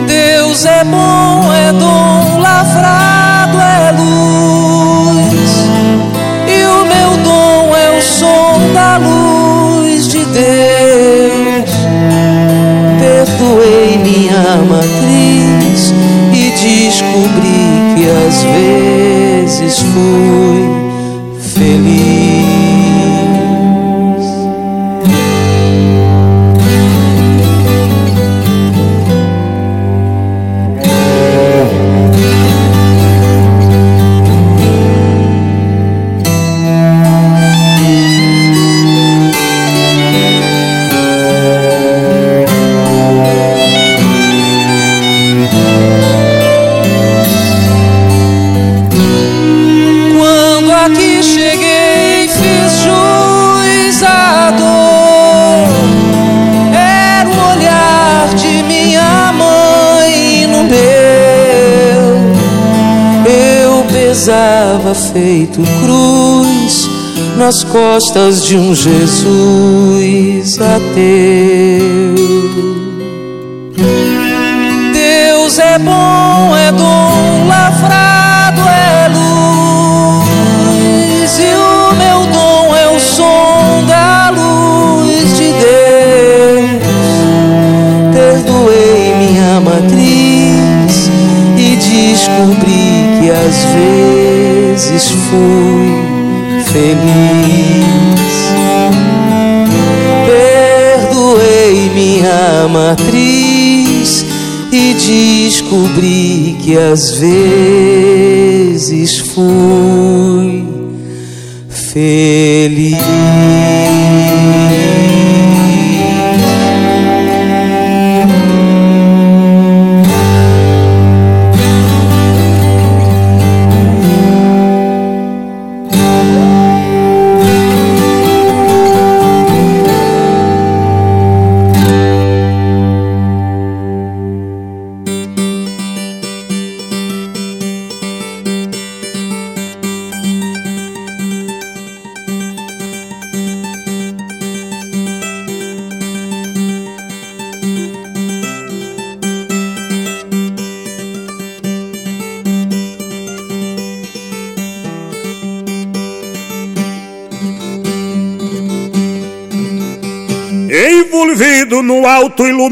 Deus 0.06 0.66
é 0.66 0.84
bom, 0.84 1.50
é 1.52 1.72
dom 1.72 2.40
lavrado, 2.40 3.58
é 3.58 3.92
luz, 3.98 4.63
da 8.94 8.98
luz 8.98 10.08
de 10.08 10.24
Deus. 10.24 11.70
Perdoei 12.98 13.98
minha 13.98 14.62
matriz 14.68 15.92
e 16.32 16.50
descobri 16.50 17.94
que 17.94 18.08
às 18.26 18.42
vezes 18.44 19.80
fui 19.80 20.63
feito 64.94 65.60
cruz 65.82 66.88
nas 67.36 67.64
costas 67.64 68.44
de 68.44 68.56
um 68.56 68.74
Jesus 68.74 70.58
ateu. 70.60 72.14
Deus 74.92 75.58
é 75.58 75.78
bom, 75.78 76.56
é 76.56 76.70
dom 76.72 77.46
lavrado, 77.48 78.60
é 78.60 79.08
luz, 79.08 80.30
e 81.38 81.54
o 81.54 81.92
meu 81.94 82.26
dom 82.32 82.76
é 82.76 82.88
o 82.88 83.00
som 83.00 83.84
da 83.86 84.30
luz 84.30 85.36
de 85.36 85.52
Deus. 85.52 86.80
Perdoei 88.12 89.14
minha 89.18 89.60
matriz 89.60 91.10
e 91.58 91.76
descobri 91.76 93.20
que 93.20 93.30
às 93.30 93.64
vezes 93.74 94.23
fui 95.10 96.02
feliz. 96.64 96.94
Perdoei 100.26 101.90
minha 101.94 102.66
matriz 102.68 104.26
e 104.72 104.94
descobri 104.94 106.56
que 106.60 106.76
às 106.76 107.12
vezes 107.12 109.18
fui 109.18 110.66
feliz. 111.68 112.98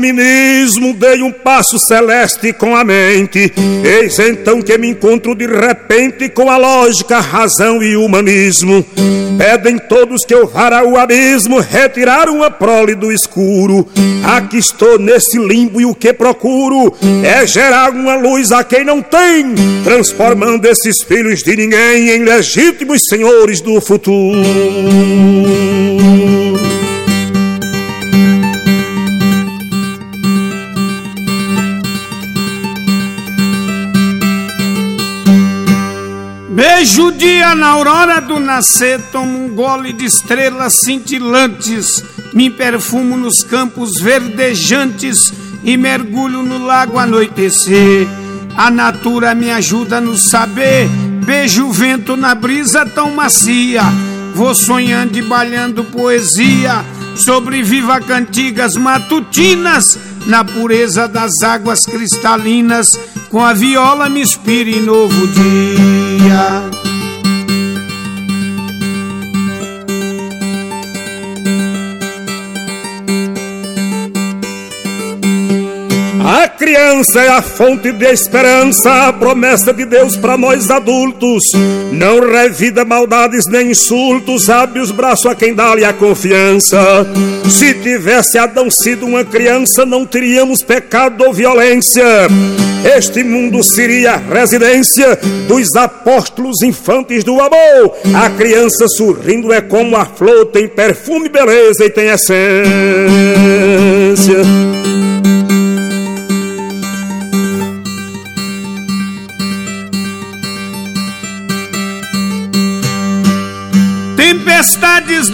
Iluminismo, 0.02 0.92
dei 0.94 1.22
um 1.22 1.30
passo 1.30 1.78
celeste 1.78 2.52
com 2.52 2.74
a 2.74 2.82
mente. 2.82 3.52
Eis 3.84 4.18
então 4.18 4.60
que 4.60 4.76
me 4.76 4.88
encontro 4.88 5.34
de 5.34 5.46
repente 5.46 6.28
com 6.28 6.50
a 6.50 6.56
lógica, 6.56 7.20
razão 7.20 7.82
e 7.82 7.96
humanismo. 7.96 8.84
Pedem 9.38 9.78
todos 9.78 10.24
que 10.24 10.34
eu 10.34 10.46
vá 10.46 10.82
o 10.82 10.96
abismo, 10.96 11.60
retirar 11.60 12.28
uma 12.28 12.50
prole 12.50 12.94
do 12.94 13.12
escuro. 13.12 13.88
Aqui 14.24 14.58
estou 14.58 14.98
nesse 14.98 15.38
limbo 15.38 15.80
e 15.80 15.86
o 15.86 15.94
que 15.94 16.12
procuro 16.12 16.94
é 17.24 17.46
gerar 17.46 17.90
uma 17.90 18.14
luz 18.14 18.50
a 18.52 18.64
quem 18.64 18.84
não 18.84 19.00
tem, 19.00 19.54
transformando 19.84 20.66
esses 20.66 21.02
filhos 21.02 21.40
de 21.40 21.56
ninguém 21.56 22.10
em 22.10 22.24
legítimos 22.24 23.00
senhores 23.08 23.60
do 23.60 23.80
futuro. 23.80 24.42
O 37.12 37.14
dia 37.14 37.54
na 37.54 37.68
aurora 37.68 38.20
do 38.22 38.40
nascer, 38.40 38.98
tomo 39.12 39.44
um 39.44 39.54
gole 39.54 39.92
de 39.92 40.06
estrelas 40.06 40.80
cintilantes, 40.82 42.02
me 42.32 42.48
perfumo 42.48 43.18
nos 43.18 43.44
campos 43.44 44.00
verdejantes 44.00 45.30
e 45.62 45.76
mergulho 45.76 46.42
no 46.42 46.64
lago 46.64 46.98
anoitecer. 46.98 48.08
A 48.56 48.70
natura 48.70 49.34
me 49.34 49.50
ajuda 49.50 50.00
no 50.00 50.16
saber, 50.16 50.88
beijo 51.26 51.66
o 51.66 51.72
vento 51.72 52.16
na 52.16 52.34
brisa 52.34 52.86
tão 52.86 53.14
macia, 53.14 53.82
vou 54.34 54.54
sonhando 54.54 55.18
e 55.18 55.22
balhando 55.22 55.84
poesia, 55.84 56.82
sobreviva 57.14 58.00
cantigas 58.00 58.74
matutinas, 58.74 59.98
na 60.26 60.42
pureza 60.42 61.06
das 61.06 61.42
águas 61.42 61.84
cristalinas, 61.84 62.98
com 63.28 63.44
a 63.44 63.52
viola 63.52 64.08
me 64.08 64.22
inspire 64.22 64.80
novo 64.80 65.26
dia. 65.28 66.81
Criança 76.72 77.20
é 77.20 77.28
a 77.28 77.42
fonte 77.42 77.92
de 77.92 78.06
esperança, 78.06 79.08
a 79.08 79.12
promessa 79.12 79.74
de 79.74 79.84
Deus 79.84 80.16
para 80.16 80.38
nós 80.38 80.70
adultos. 80.70 81.42
Não 81.92 82.18
revida 82.20 82.82
maldades 82.82 83.44
nem 83.46 83.72
insultos, 83.72 84.48
abre 84.48 84.80
os 84.80 84.90
braços 84.90 85.26
a 85.26 85.34
quem 85.34 85.52
dá-lhe 85.54 85.84
a 85.84 85.92
confiança. 85.92 87.06
Se 87.46 87.74
tivesse 87.74 88.38
Adão 88.38 88.70
sido 88.70 89.04
uma 89.04 89.22
criança, 89.22 89.84
não 89.84 90.06
teríamos 90.06 90.62
pecado 90.62 91.22
ou 91.24 91.34
violência. 91.34 92.02
Este 92.96 93.22
mundo 93.22 93.62
seria 93.62 94.14
a 94.14 94.16
residência 94.16 95.18
dos 95.46 95.76
apóstolos 95.76 96.62
infantes 96.62 97.22
do 97.22 97.38
amor. 97.38 97.98
A 98.14 98.30
criança 98.30 98.88
sorrindo 98.88 99.52
é 99.52 99.60
como 99.60 99.94
a 99.94 100.06
flor, 100.06 100.46
tem 100.46 100.66
perfume, 100.66 101.28
beleza 101.28 101.84
e 101.84 101.90
tem 101.90 102.06
essência. 102.08 102.32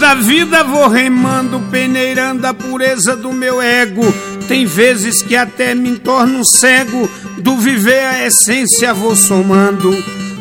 Da 0.09 0.15
vida 0.15 0.63
vou 0.63 0.87
remando, 0.87 1.59
peneirando 1.69 2.47
a 2.47 2.51
pureza 2.51 3.15
do 3.15 3.31
meu 3.31 3.61
ego. 3.61 4.01
Tem 4.47 4.65
vezes 4.65 5.21
que 5.21 5.35
até 5.35 5.75
me 5.75 5.99
torno 5.99 6.43
cego, 6.43 7.07
do 7.37 7.55
viver 7.57 8.05
a 8.05 8.25
essência 8.25 8.91
vou 8.91 9.15
somando. 9.15 9.95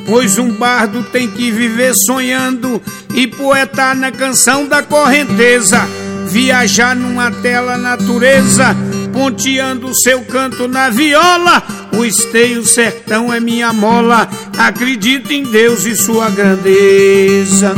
Pois 0.06 0.38
um 0.38 0.52
bardo 0.52 1.02
tem 1.12 1.30
que 1.30 1.50
viver 1.50 1.92
sonhando 1.94 2.80
e 3.14 3.26
poetar 3.26 3.94
na 3.94 4.10
canção 4.10 4.66
da 4.66 4.82
correnteza, 4.82 5.86
viajar 6.28 6.96
numa 6.96 7.30
tela 7.30 7.76
natureza, 7.76 8.74
ponteando 9.12 9.94
seu 10.02 10.22
canto 10.22 10.66
na 10.66 10.88
viola. 10.88 11.62
O 11.94 12.06
esteio 12.06 12.64
sertão 12.64 13.30
é 13.30 13.38
minha 13.38 13.70
mola, 13.74 14.30
acredito 14.56 15.30
em 15.30 15.42
Deus 15.42 15.84
e 15.84 15.94
sua 15.94 16.30
grandeza. 16.30 17.74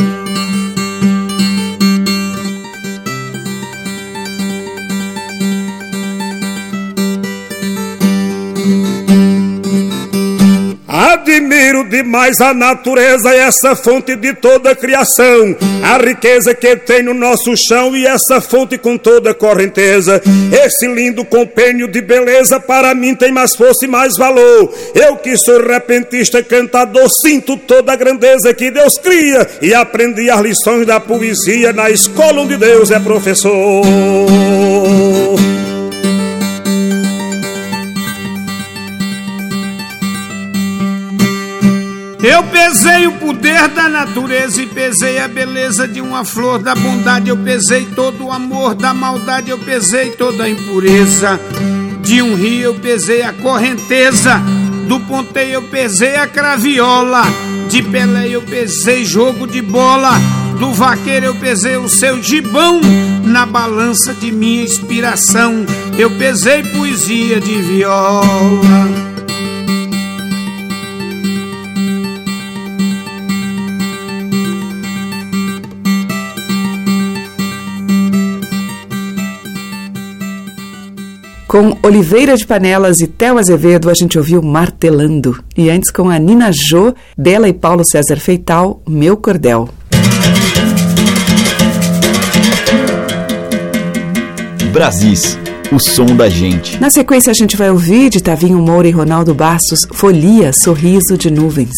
Demais 11.90 12.40
a 12.40 12.54
natureza 12.54 13.34
essa 13.34 13.74
fonte 13.74 14.14
de 14.14 14.32
toda 14.32 14.70
a 14.70 14.76
criação, 14.76 15.56
a 15.82 15.98
riqueza 15.98 16.54
que 16.54 16.76
tem 16.76 17.02
no 17.02 17.12
nosso 17.12 17.52
chão 17.56 17.96
e 17.96 18.06
essa 18.06 18.40
fonte 18.40 18.78
com 18.78 18.96
toda 18.96 19.32
a 19.32 19.34
correnteza. 19.34 20.22
Esse 20.64 20.86
lindo 20.86 21.24
compêndio 21.24 21.88
de 21.88 22.00
beleza 22.00 22.60
para 22.60 22.94
mim 22.94 23.14
tem 23.14 23.32
mais 23.32 23.56
força 23.56 23.84
e 23.84 23.88
mais 23.88 24.16
valor. 24.16 24.72
Eu 24.94 25.16
que 25.16 25.36
sou 25.36 25.60
repentista, 25.60 26.42
cantador, 26.42 27.08
sinto 27.24 27.56
toda 27.56 27.92
a 27.92 27.96
grandeza 27.96 28.54
que 28.54 28.70
Deus 28.70 28.94
cria 28.98 29.46
e 29.60 29.74
aprendi 29.74 30.30
as 30.30 30.40
lições 30.40 30.86
da 30.86 31.00
poesia 31.00 31.72
na 31.72 31.90
escola 31.90 32.42
onde 32.42 32.56
Deus 32.56 32.92
é 32.92 33.00
professor. 33.00 33.82
Eu 42.22 42.42
pesei 42.44 43.06
o 43.06 43.12
poder 43.12 43.68
da 43.68 43.88
natureza 43.88 44.60
e 44.60 44.66
pesei 44.66 45.18
a 45.18 45.26
beleza 45.26 45.88
de 45.88 46.02
uma 46.02 46.22
flor 46.22 46.58
da 46.58 46.74
bondade. 46.74 47.30
Eu 47.30 47.36
pesei 47.38 47.86
todo 47.86 48.26
o 48.26 48.32
amor 48.32 48.74
da 48.74 48.92
maldade. 48.92 49.50
Eu 49.50 49.58
pesei 49.58 50.10
toda 50.10 50.44
a 50.44 50.50
impureza 50.50 51.40
de 52.02 52.20
um 52.20 52.34
rio. 52.34 52.60
Eu 52.60 52.74
pesei 52.74 53.22
a 53.22 53.32
correnteza 53.32 54.38
do 54.86 55.00
ponteio. 55.00 55.54
Eu 55.54 55.62
pesei 55.62 56.16
a 56.16 56.26
craviola 56.26 57.22
de 57.70 57.82
Pelé. 57.82 58.28
Eu 58.28 58.42
pesei 58.42 59.02
jogo 59.02 59.46
de 59.46 59.62
bola 59.62 60.12
do 60.58 60.74
vaqueiro. 60.74 61.24
Eu 61.24 61.34
pesei 61.36 61.78
o 61.78 61.88
seu 61.88 62.22
gibão 62.22 62.82
na 63.24 63.46
balança 63.46 64.12
de 64.12 64.30
minha 64.30 64.64
inspiração. 64.64 65.64
Eu 65.96 66.10
pesei 66.10 66.64
poesia 66.64 67.40
de 67.40 67.62
viola. 67.62 69.09
Com 81.50 81.76
Oliveira 81.82 82.36
de 82.36 82.46
Panelas 82.46 83.00
e 83.00 83.08
Theo 83.08 83.36
Azevedo, 83.36 83.90
a 83.90 83.92
gente 83.92 84.16
ouviu 84.16 84.40
Martelando. 84.40 85.42
E 85.56 85.68
antes 85.68 85.90
com 85.90 86.08
a 86.08 86.16
Nina 86.16 86.52
Jô, 86.52 86.94
dela 87.18 87.48
e 87.48 87.52
Paulo 87.52 87.84
César 87.84 88.18
Feital, 88.20 88.80
Meu 88.88 89.16
Cordel. 89.16 89.68
Brasis, 94.72 95.36
o 95.72 95.80
som 95.80 96.06
da 96.14 96.28
gente. 96.28 96.80
Na 96.80 96.88
sequência, 96.88 97.32
a 97.32 97.34
gente 97.34 97.56
vai 97.56 97.68
ouvir 97.68 98.10
de 98.10 98.22
Tavinho 98.22 98.58
Moura 98.58 98.86
e 98.86 98.92
Ronaldo 98.92 99.34
Bastos, 99.34 99.80
Folia, 99.92 100.52
Sorriso 100.52 101.18
de 101.18 101.32
Nuvens. 101.32 101.74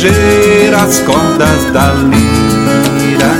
Tanger 0.00 0.74
as 0.74 1.00
cordas 1.00 1.72
da 1.72 1.92
lira. 1.92 3.30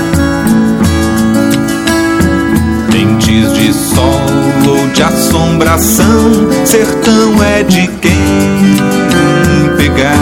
Dentes 2.91 3.53
de 3.53 3.73
sol 3.73 4.21
ou 4.67 4.87
de 4.89 5.01
assombração, 5.01 6.31
sertão 6.63 7.43
é 7.43 7.63
de 7.63 7.87
quem 7.99 8.11
pegar. 9.75 10.15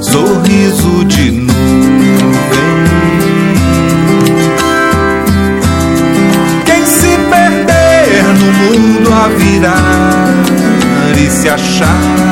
Sorriso 0.00 1.04
de 1.06 1.30
nuvem. 1.32 1.52
Quem 6.64 6.86
se 6.86 7.16
perder 7.30 8.22
no 8.38 8.52
mundo 8.52 9.12
a 9.12 9.28
virar 9.28 10.28
e 11.18 11.30
se 11.30 11.48
achar. 11.48 12.31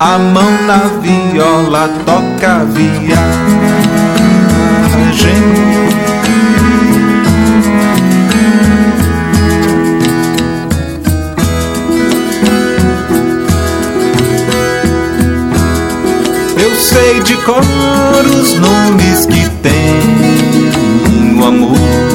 A 0.00 0.18
mão 0.18 0.50
na 0.66 0.88
viola 1.00 1.88
toca 2.04 2.64
viagem. 2.64 3.18
Eu 16.60 16.74
sei 16.74 17.20
de 17.20 17.36
cor 17.36 17.62
os 18.26 18.54
nomes 18.54 19.26
que 19.26 19.48
tem 19.62 21.38
o 21.38 21.44
amor 21.44 22.07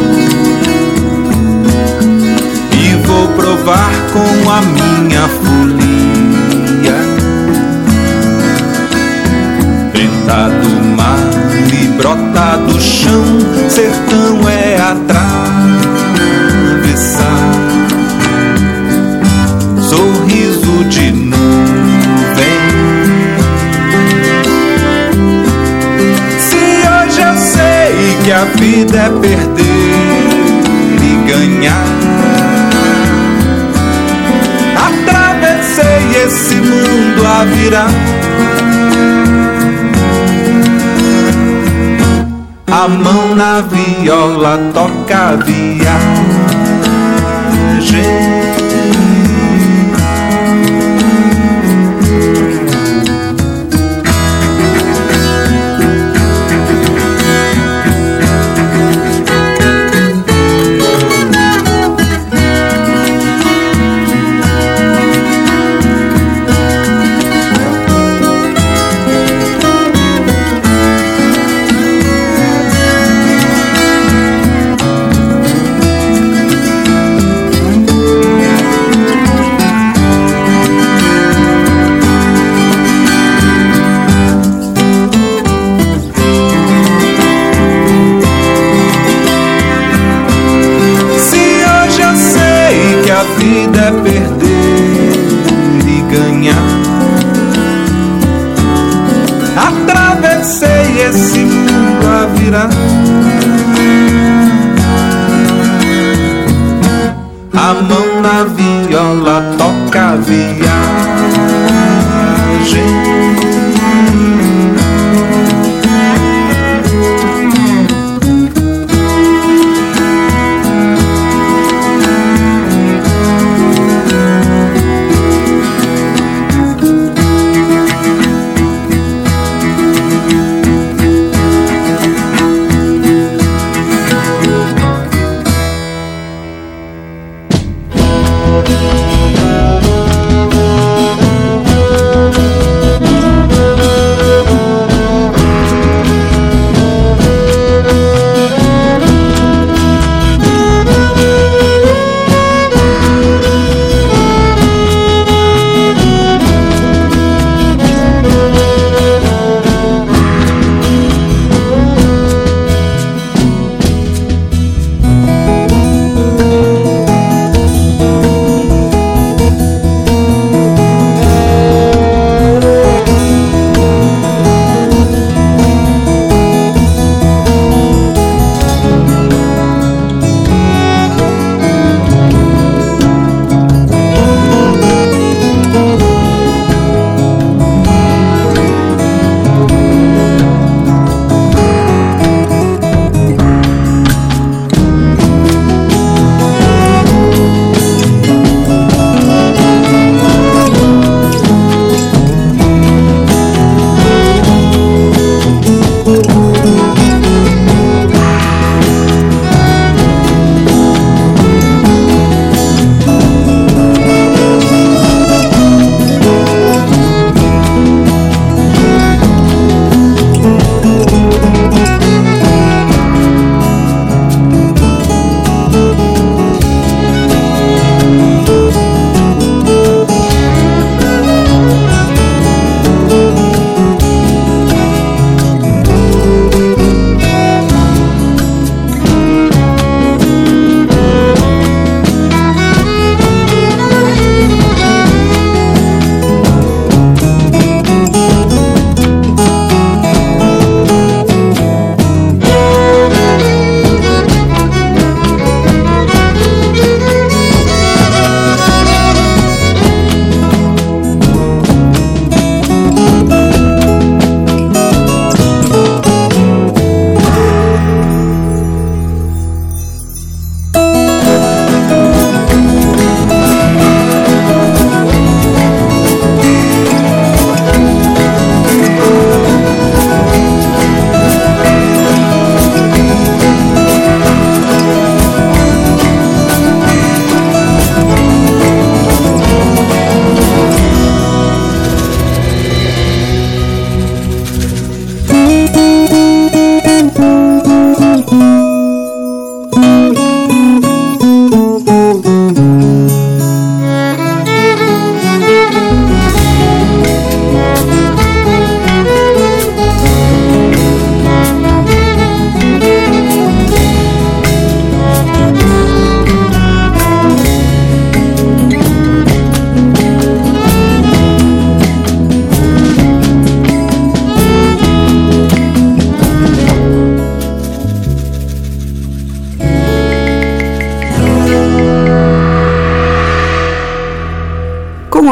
provar 3.64 3.94
com 4.12 4.50
a 4.50 4.62
minha 4.62 5.28
folia. 5.30 6.98
Pentar 9.94 10.50
do 10.50 10.70
mar 10.98 11.18
e 11.72 11.88
brotar 11.98 12.58
do 12.58 12.82
chão 12.82 13.24
Sertão 13.70 14.50
é 14.50 14.76
atravessar. 14.82 15.34
Sorriso 19.82 20.84
de 20.90 21.12
nuvem. 21.12 22.64
Se 26.38 26.58
hoje 26.58 27.22
eu 27.22 27.38
sei 27.38 28.18
que 28.26 28.32
a 28.32 28.46
vida 28.56 28.98
é 28.98 29.10
perder 29.22 29.64
e 31.02 31.16
ganhar, 31.30 31.93
mundo 37.46 38.24
a 42.72 42.88
mão 42.88 43.36
na 43.36 43.62
viola 43.62 44.58
toca 44.74 45.38
viagem. 45.38 45.84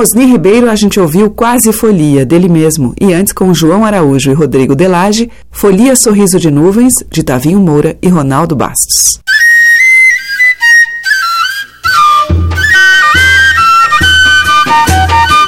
Osni 0.02 0.26
Ribeiro, 0.26 0.68
a 0.68 0.76
gente 0.76 1.00
ouviu 1.00 1.30
Quase 1.30 1.72
Folia, 1.72 2.26
dele 2.26 2.50
mesmo, 2.50 2.92
e 3.00 3.14
antes 3.14 3.32
com 3.32 3.54
João 3.54 3.86
Araújo 3.86 4.32
e 4.32 4.34
Rodrigo 4.34 4.76
Delage, 4.76 5.30
Folia 5.52 5.96
Sorriso 5.96 6.40
de 6.40 6.50
Nuvens, 6.50 6.96
de 7.12 7.22
Tavinho 7.22 7.60
Moura 7.60 7.96
e 8.02 8.08
Ronaldo 8.08 8.56
Bastos. 8.56 9.22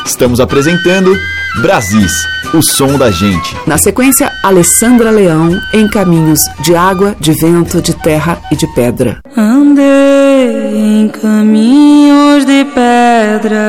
Estamos 0.05 0.39
apresentando 0.39 1.17
Brasis, 1.59 2.13
o 2.53 2.61
som 2.61 2.95
da 2.95 3.09
gente. 3.09 3.57
Na 3.65 3.79
sequência, 3.79 4.31
Alessandra 4.43 5.09
Leão, 5.09 5.59
em 5.73 5.87
caminhos 5.87 6.41
de 6.61 6.75
água, 6.75 7.15
de 7.19 7.33
vento, 7.33 7.81
de 7.81 7.95
terra 7.95 8.39
e 8.51 8.55
de 8.55 8.67
pedra. 8.75 9.19
Andei 9.35 10.22
em 10.43 11.07
caminhos 11.07 12.45
de 12.45 12.65
pedra, 12.65 13.59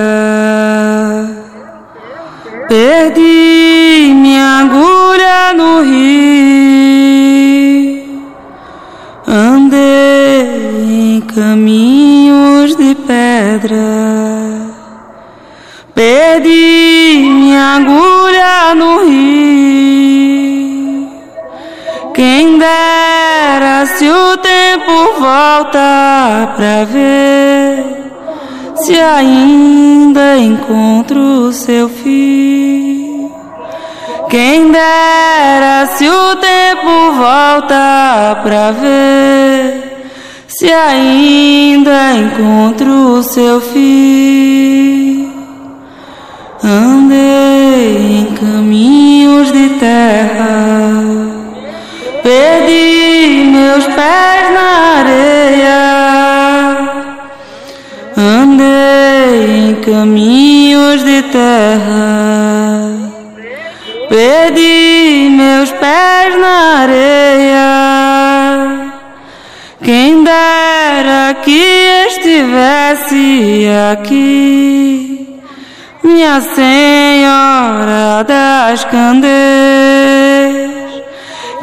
perdi 2.69 4.13
minha 4.15 4.61
agulha 4.61 5.53
no 5.55 5.83
rio. 5.83 6.35
Andei 9.27 11.17
em 11.17 11.21
caminhos 11.21 12.75
de 12.77 12.95
pedra, 12.95 13.77
perdi 15.95 17.23
minha 17.23 17.77
agulha 17.77 18.75
no 18.75 19.05
rio. 19.05 19.45
Quem 22.15 22.59
dera 22.59 23.87
se 23.87 24.09
o 24.09 24.34
tempo 24.85 25.19
volta 25.19 26.53
pra 26.57 26.85
ver 26.85 27.85
se 28.77 28.99
ainda 28.99 30.37
encontro 30.37 31.53
seu 31.53 31.89
fim. 31.89 33.31
Quem 34.29 34.71
dera 34.71 35.87
se 35.97 36.09
o 36.09 36.37
tempo 36.37 37.13
volta 37.17 38.41
pra 38.43 38.73
ver 38.73 40.07
se 40.47 40.71
ainda 40.71 42.13
encontro 42.15 43.23
seu 43.23 43.61
fim. 43.61 45.33
Andei 46.63 48.21
em 48.21 48.35
caminhos 48.35 49.53
de 49.53 49.69
terra, 49.81 50.91
perdi 52.23 52.94
meus 53.55 53.87
pés 53.87 54.51
na 54.57 54.69
areia. 55.01 55.83
Andei 58.17 59.69
em 59.69 59.75
caminhos 59.77 61.05
de 61.05 61.23
terra, 61.23 62.91
perdi 64.09 65.29
meus 65.31 65.71
pés 65.73 66.39
na 66.39 66.81
areia. 66.83 67.75
Quem 69.83 70.25
dera 70.25 71.35
que 71.43 71.63
estivesse 72.09 73.69
aqui, 73.93 75.41
minha 76.03 76.41
Senhora 76.41 78.25
das 78.27 78.85
Candeias. 78.85 79.94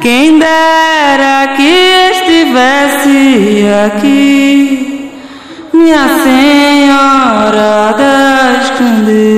Quem 0.01 0.39
dera 0.39 1.53
que 1.55 2.09
estivesse 2.11 3.67
aqui, 3.85 5.11
minha 5.71 6.07
Senhora 6.23 7.93
das 7.95 8.71
Candeias. 8.71 9.30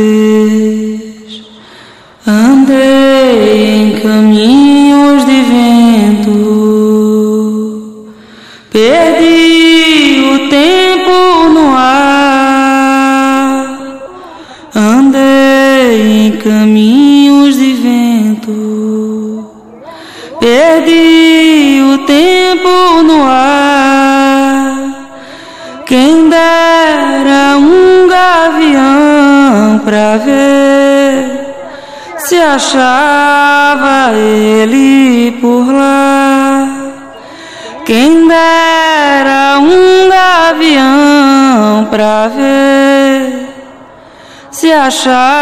achar 44.87 45.32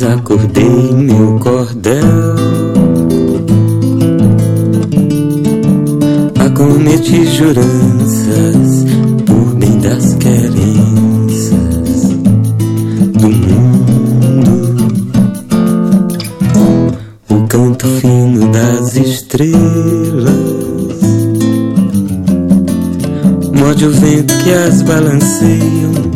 desacordei 0.00 0.94
meu 0.94 1.38
cordel. 1.40 2.00
Acometi 6.38 7.26
juranças 7.26 8.84
por 9.26 9.54
bem 9.56 9.78
das 9.80 10.14
querências 10.14 11.58
do 13.12 13.28
mundo. 13.28 14.86
O 17.28 17.46
canto 17.46 17.86
fino 17.86 18.50
das 18.52 18.96
estrelas 18.96 20.32
morde 23.54 23.84
o 23.84 23.90
vento 23.90 24.32
que 24.38 24.50
as 24.50 24.80
balanceia 24.80 26.09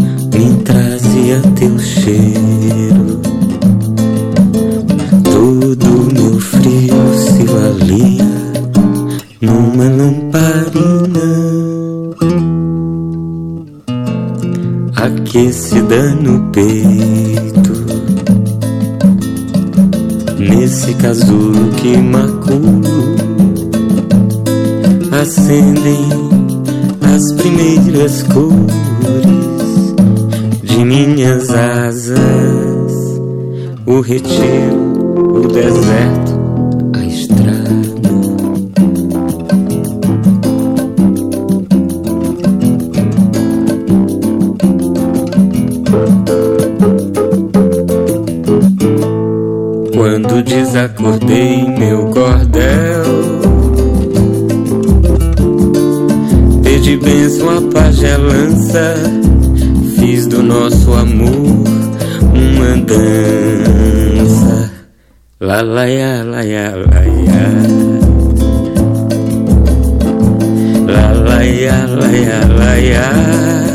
layar 71.64 71.88
layar 71.88 72.48
layar. 72.50 73.73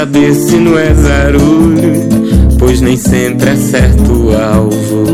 saber 0.00 0.34
se 0.34 0.56
não 0.56 0.78
é 0.78 0.94
zarulho, 0.94 1.92
pois 2.58 2.80
nem 2.80 2.96
sempre 2.96 3.50
é 3.50 3.54
certo 3.54 4.10
o 4.10 4.34
alvo. 4.34 5.04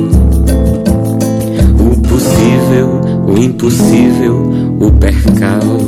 O 1.81 2.01
possível, 2.03 3.01
o 3.27 3.37
impossível, 3.37 4.49
o 4.79 4.93
percal. 4.93 5.86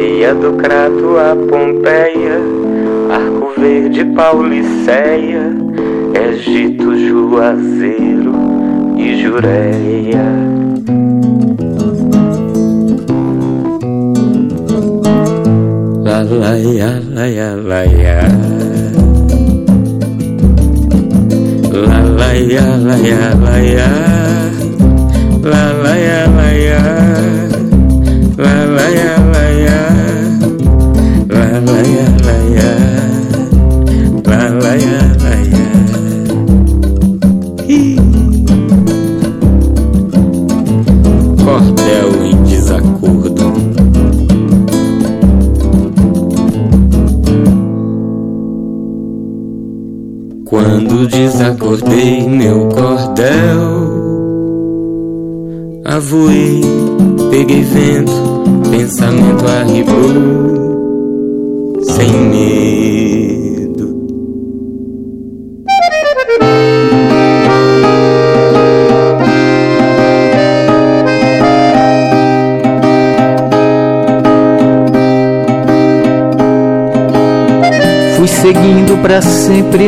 Odisseia 0.00 0.18
ia 0.18 0.34
do 0.34 0.52
Crato 0.54 1.18
a 1.18 1.36
Pompeia, 1.36 2.40
Arco 3.10 3.52
Verde, 3.60 4.04
Pauliceia, 4.16 5.54
Egito, 6.14 6.96
Juazeiro 6.96 8.32
e 8.96 9.22
Jureia. 9.22 10.24
La 16.02 16.22
la 16.22 16.56
ya 16.56 17.00
la 17.10 17.26
ya 17.26 17.56
la 17.56 17.84
ya. 17.84 18.20
La 21.72 22.00
la 22.16 22.32
ya 25.96 26.99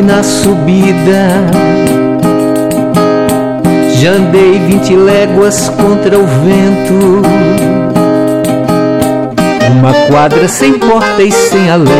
na 0.03 0.21
subida. 0.21 1.27
Já 3.99 4.11
andei 4.11 4.59
vinte 4.59 4.93
léguas 4.95 5.69
contra 5.69 6.19
o 6.19 6.25
vento. 6.25 7.21
Uma 9.71 9.93
quadra 10.07 10.47
sem 10.47 10.73
porta 10.77 11.23
e 11.23 11.31
sem 11.31 11.69
alento. 11.69 11.93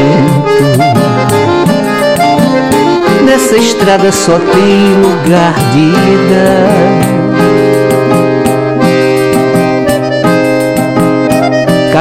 Nessa 3.25 3.55
estrada 3.55 4.11
só 4.11 4.37
tem 4.37 5.01
lugar 5.01 5.53
de 5.71 5.79
ida. 5.79 7.12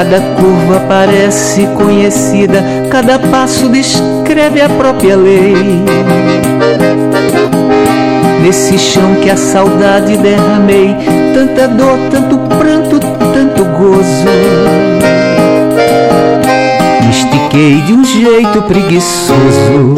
Cada 0.03 0.21
curva 0.35 0.81
parece 0.89 1.65
conhecida, 1.79 2.61
cada 2.91 3.21
passo 3.21 3.69
descreve 3.69 4.61
a 4.61 4.69
própria 4.69 5.15
lei. 5.15 5.55
Nesse 8.43 8.77
chão 8.81 9.15
que 9.23 9.31
a 9.31 9.37
saudade 9.37 10.17
derramei, 10.17 10.97
tanta 11.33 11.69
dor, 11.69 11.97
tanto 12.11 12.37
pranto, 12.59 12.99
tanto 12.99 13.65
gozo. 13.79 14.27
Me 17.05 17.11
estiquei 17.11 17.81
de 17.83 17.93
um 17.93 18.05
jeito 18.05 18.61
preguiçoso. 18.63 19.95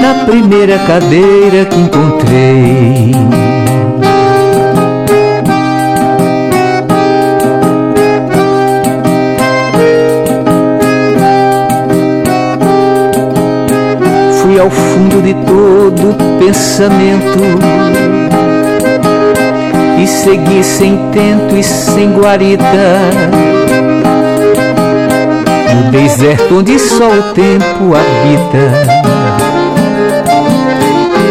Na 0.00 0.26
primeira 0.26 0.78
cadeira 0.78 1.64
que 1.64 1.76
encontrei. 1.76 3.45
Todo 16.06 16.38
pensamento 16.38 17.42
e 19.98 20.06
segui 20.06 20.62
sem 20.62 21.10
tento 21.10 21.56
e 21.56 21.62
sem 21.64 22.12
guarida. 22.12 22.64
No 25.74 25.90
deserto 25.90 26.58
onde 26.58 26.78
só 26.78 27.08
o 27.08 27.22
tempo 27.34 27.94
habita. 27.94 28.72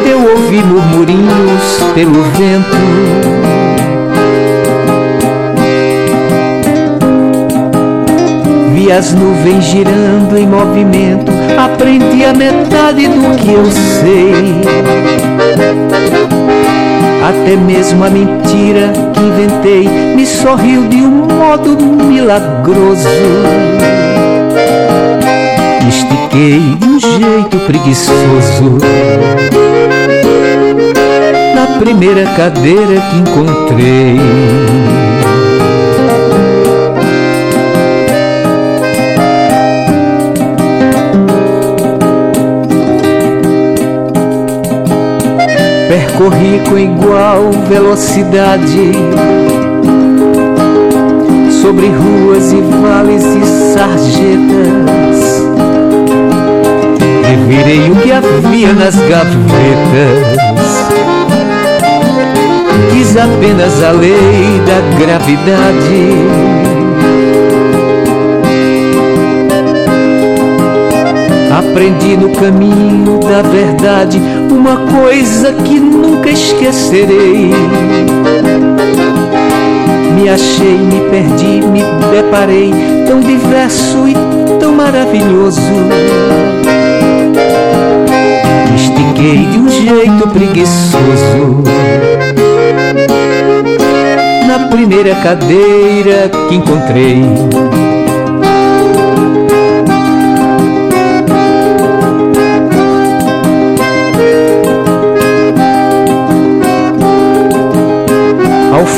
Eu 0.09 0.29
ouvi 0.31 0.61
murmurinhos 0.63 1.79
pelo 1.93 2.21
vento. 2.23 2.75
Vi 8.73 8.91
as 8.91 9.13
nuvens 9.13 9.63
girando 9.63 10.37
em 10.37 10.47
movimento, 10.47 11.31
aprendi 11.57 12.25
a 12.25 12.33
metade 12.33 13.07
do 13.07 13.35
que 13.37 13.51
eu 13.51 13.65
sei. 13.71 14.61
Até 17.27 17.55
mesmo 17.55 18.03
a 18.03 18.09
mentira 18.09 18.91
que 19.13 19.19
inventei 19.19 19.87
me 20.15 20.25
sorriu 20.25 20.87
de 20.87 20.97
um 20.97 21.25
modo 21.25 21.77
milagroso. 22.03 23.09
Me 25.81 25.89
estiquei 25.89 26.59
de 26.79 26.85
um 26.85 26.99
jeito 26.99 27.57
preguiçoso. 27.65 28.77
Na 31.55 31.79
primeira 31.79 32.25
cadeira 32.35 33.01
que 33.09 33.17
encontrei. 33.17 34.19
Percorri 46.15 46.61
com 46.69 46.77
igual 46.77 47.51
velocidade 47.67 48.91
sobre 51.61 51.87
ruas 51.87 52.53
e 52.53 52.61
vales 52.61 53.23
e 53.23 53.73
sarjetas. 53.73 55.43
Revirei 57.27 57.91
o 57.91 57.95
que 57.97 58.11
havia 58.11 58.73
nas 58.73 58.95
gavetas. 58.95 60.37
Quis 62.91 63.17
apenas 63.17 63.83
a 63.83 63.91
lei 63.91 64.61
da 64.65 64.97
gravidade. 64.97 66.64
Aprendi 71.51 72.17
no 72.17 72.29
caminho 72.31 73.19
da 73.19 73.41
verdade 73.41 74.21
uma 74.49 74.77
coisa 74.99 75.53
que 75.53 75.79
nunca 75.79 76.29
esquecerei. 76.29 77.51
Me 80.15 80.29
achei, 80.29 80.77
me 80.77 81.01
perdi, 81.09 81.65
me 81.67 81.83
deparei 82.11 82.73
tão 83.05 83.19
diverso 83.19 84.07
e 84.07 84.13
tão 84.59 84.73
maravilhoso. 84.73 85.61
Me 88.69 88.75
estiquei 88.75 89.45
de 89.45 89.59
um 89.59 89.69
jeito 89.69 90.27
preguiçoso. 90.29 91.63
Na 94.47 94.67
primeira 94.67 95.15
cadeira 95.15 96.29
que 96.49 96.55
encontrei. 96.55 97.84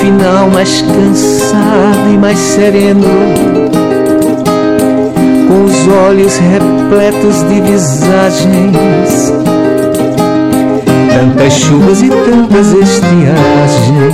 Final, 0.08 0.50
mais 0.50 0.82
cansado 0.82 2.14
e 2.14 2.18
mais 2.18 2.40
sereno, 2.40 3.04
com 5.50 5.66
os 5.66 5.88
olhos 6.08 6.38
repletos 6.38 7.44
de 7.50 7.60
visagens, 7.60 9.34
tanta 11.10 11.44
tantas 11.44 11.54
chuvas 11.54 12.02
e 12.02 12.10
tantas 12.10 12.68
estiagens. 12.72 14.14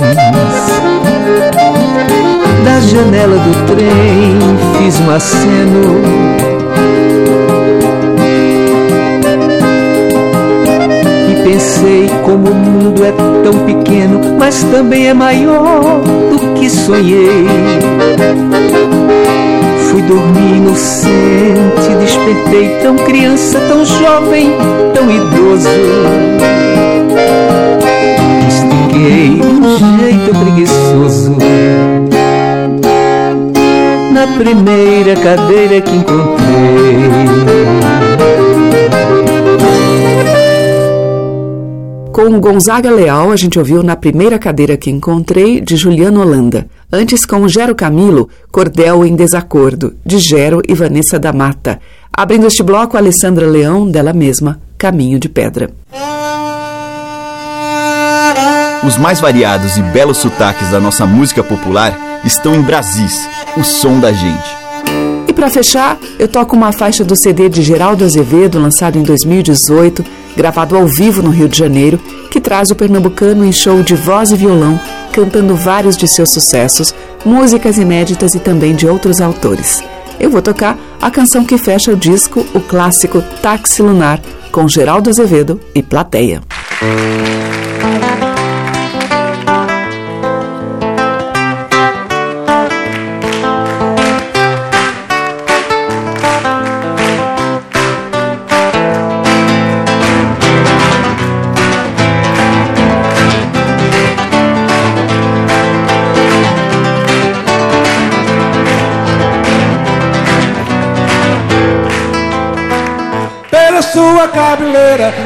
Da 2.64 2.80
janela 2.80 3.36
do 3.36 3.66
trem 3.66 4.38
fiz 4.78 5.00
um 5.00 5.10
aceno. 5.10 6.02
E 11.30 11.44
pensei 11.44 12.10
como 12.24 12.73
mundo 12.94 13.04
é 13.04 13.12
tão 13.42 13.52
pequeno, 13.66 14.20
mas 14.38 14.62
também 14.64 15.08
é 15.08 15.14
maior 15.14 16.00
do 16.30 16.54
que 16.54 16.70
sonhei. 16.70 17.46
Fui 19.90 20.02
dormir 20.02 20.56
inocente, 20.56 21.90
despertei 22.00 22.68
tão 22.82 22.96
criança, 22.96 23.58
tão 23.68 23.84
jovem, 23.84 24.52
tão 24.94 25.10
idoso. 25.10 25.68
Extinguei 28.48 29.40
de 29.40 29.46
um 29.46 29.98
jeito 29.98 30.38
preguiçoso 30.38 31.36
na 34.12 34.26
primeira 34.38 35.16
cadeira 35.16 35.80
que 35.80 35.96
encontrei. 35.96 37.43
Com 42.14 42.38
Gonzaga 42.38 42.92
Leal, 42.92 43.32
a 43.32 43.36
gente 43.36 43.58
ouviu 43.58 43.82
Na 43.82 43.96
Primeira 43.96 44.38
Cadeira 44.38 44.76
que 44.76 44.88
Encontrei, 44.88 45.60
de 45.60 45.74
Juliano 45.74 46.20
Holanda. 46.20 46.68
Antes, 46.92 47.26
com 47.26 47.48
Gero 47.48 47.74
Camilo, 47.74 48.28
Cordel 48.52 49.04
em 49.04 49.16
Desacordo, 49.16 49.96
de 50.06 50.20
Gero 50.20 50.62
e 50.68 50.74
Vanessa 50.74 51.18
da 51.18 51.32
Mata. 51.32 51.80
Abrindo 52.16 52.46
este 52.46 52.62
bloco, 52.62 52.96
Alessandra 52.96 53.48
Leão, 53.48 53.90
dela 53.90 54.12
mesma, 54.12 54.60
Caminho 54.78 55.18
de 55.18 55.28
Pedra. 55.28 55.70
Os 58.86 58.96
mais 58.96 59.18
variados 59.18 59.76
e 59.76 59.82
belos 59.82 60.18
sotaques 60.18 60.70
da 60.70 60.78
nossa 60.78 61.04
música 61.04 61.42
popular 61.42 61.98
estão 62.24 62.54
em 62.54 62.62
Brasis, 62.62 63.28
o 63.56 63.64
som 63.64 63.98
da 63.98 64.12
gente. 64.12 64.56
E 65.26 65.32
para 65.32 65.50
fechar, 65.50 65.98
eu 66.16 66.28
toco 66.28 66.54
uma 66.54 66.70
faixa 66.70 67.02
do 67.02 67.16
CD 67.16 67.48
de 67.48 67.60
Geraldo 67.60 68.04
Azevedo, 68.04 68.60
lançado 68.60 68.96
em 68.96 69.02
2018, 69.02 70.04
gravado 70.36 70.76
ao 70.76 70.86
vivo 70.86 71.22
no 71.22 71.30
Rio 71.30 71.48
de 71.48 71.58
Janeiro, 71.58 71.98
que 72.30 72.40
traz 72.40 72.70
o 72.70 72.74
pernambucano 72.74 73.44
em 73.44 73.52
show 73.52 73.82
de 73.82 73.94
voz 73.94 74.32
e 74.32 74.36
violão, 74.36 74.78
cantando 75.12 75.54
vários 75.54 75.96
de 75.96 76.08
seus 76.08 76.30
sucessos, 76.30 76.94
músicas 77.24 77.78
inéditas 77.78 78.34
e 78.34 78.38
também 78.38 78.74
de 78.74 78.86
outros 78.86 79.20
autores. 79.20 79.82
Eu 80.18 80.30
vou 80.30 80.42
tocar 80.42 80.78
a 81.00 81.10
canção 81.10 81.44
que 81.44 81.58
fecha 81.58 81.92
o 81.92 81.96
disco, 81.96 82.46
o 82.54 82.60
clássico 82.60 83.22
Táxi 83.42 83.82
Lunar, 83.82 84.20
com 84.50 84.68
Geraldo 84.68 85.10
Azevedo 85.10 85.60
e 85.74 85.82
plateia. 85.82 86.40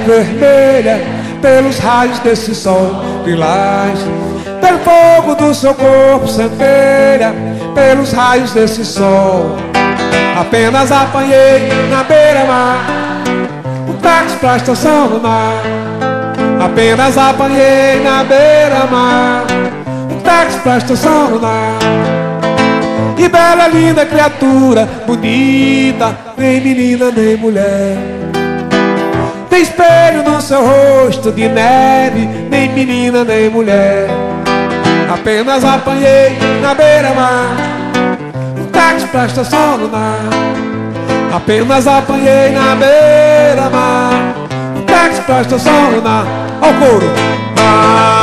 Vermelha, 0.09 1.01
pelos 1.43 1.79
raios 1.79 2.19
desse 2.21 2.55
sol 2.55 3.05
lilás, 3.27 3.99
pelo 4.61 4.79
fogo 4.79 5.35
do 5.35 5.55
seu 5.55 5.75
corpo 5.75 6.27
centelha, 6.27 7.35
pelos 7.75 8.13
raios 8.13 8.53
desse 8.53 8.85
sol. 8.87 9.57
Apenas 10.41 10.91
apanhei 10.91 11.69
na 11.91 12.03
beira-mar 12.05 12.79
um 13.87 13.93
táxi 13.95 14.37
pra 14.37 14.57
estação 14.57 15.09
lunar. 15.09 15.63
Apenas 16.65 17.19
apanhei 17.19 18.01
na 18.03 18.25
beira-mar 18.25 19.45
um 20.11 20.21
táxi 20.21 20.59
pra 20.61 20.79
estação 20.79 21.31
lunar. 21.31 21.79
E 23.19 23.29
bela, 23.29 23.69
linda 23.69 24.07
criatura, 24.07 24.89
bonita, 25.07 26.17
nem 26.39 26.61
menina 26.61 27.11
nem 27.11 27.37
mulher. 27.37 28.18
Tem 29.59 29.65
espelho 29.65 30.23
no 30.23 30.41
seu 30.41 30.61
rosto 30.65 31.33
de 31.33 31.49
neve, 31.49 32.27
nem 32.49 32.73
menina 32.73 33.25
nem 33.25 33.51
mulher. 33.51 34.07
Apenas 35.13 35.65
apanhei 35.65 36.39
na 36.63 36.75
beira-mar 36.75 37.57
um 38.57 38.67
táxi 38.67 39.05
pra 39.09 39.27
estação 39.27 39.79
lunar. 39.79 40.21
Apenas 41.35 41.89
apanhei 41.89 42.51
na 42.51 42.77
beira-mar 42.77 44.13
um 44.77 44.83
táxi 44.83 45.23
pra 45.23 45.41
estação 45.41 45.91
lunar. 45.91 46.25
Ao 46.63 46.73
couro. 46.75 47.13
Ah, 47.59 48.18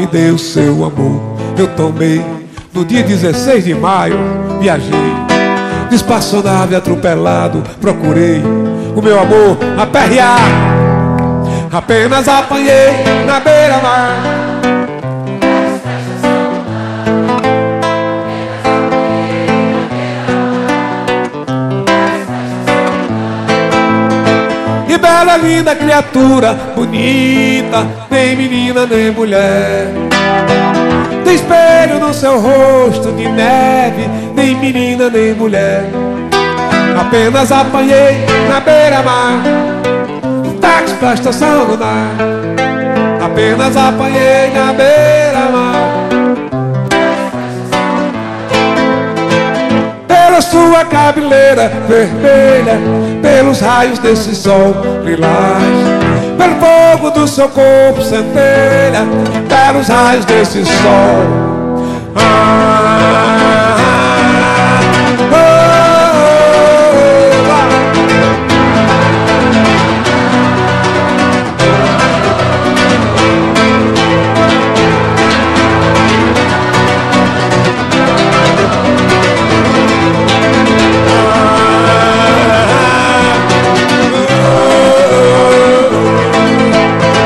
me 0.00 0.06
deu 0.06 0.38
seu 0.38 0.82
amor, 0.82 1.36
eu 1.58 1.68
tomei 1.76 2.24
no 2.72 2.86
dia 2.86 3.02
16 3.02 3.64
de 3.64 3.74
maio, 3.74 4.16
viajei 4.58 5.20
espaçonave 5.90 6.74
atropelado, 6.74 7.62
procurei 7.80 8.40
o 8.96 9.02
meu 9.02 9.20
amor 9.20 9.58
aperrear. 9.76 10.38
Apenas 11.70 12.28
apanhei 12.28 13.04
na 13.26 13.40
beira-mar. 13.40 14.39
Que 25.30 25.36
bela, 25.36 25.36
linda 25.36 25.76
criatura, 25.76 26.54
bonita, 26.74 27.86
nem 28.10 28.34
menina 28.34 28.86
nem 28.86 29.10
mulher. 29.12 29.86
Tem 31.24 31.34
espelho 31.34 32.00
no 32.00 32.12
seu 32.12 32.40
rosto 32.40 33.12
de 33.12 33.28
neve, 33.28 34.08
nem 34.34 34.56
menina 34.56 35.08
nem 35.08 35.34
mulher. 35.34 35.84
Apenas 37.00 37.52
apanhei 37.52 38.24
na 38.48 38.60
beira-mar 38.60 39.42
um 40.44 40.58
táxi 40.58 40.94
pra 40.94 41.14
estação 41.14 41.64
lunar. 41.64 42.10
Apenas 43.24 43.76
apanhei 43.76 44.50
na 44.52 44.72
beira-mar 44.72 46.10
pela 50.08 50.40
sua 50.40 50.84
cabeleira 50.84 51.70
vermelha, 51.86 52.80
pelos 53.22 53.60
raios 53.60 53.98
desse 53.98 54.34
sol 54.34 54.89
pelo 55.16 56.54
fogo 56.60 57.10
do 57.10 57.26
seu 57.26 57.48
corpo 57.48 58.02
centelha, 58.02 59.06
pelos 59.48 59.88
raios 59.88 60.24
desse 60.24 60.64
sol. 60.64 61.90
Ah, 62.16 62.89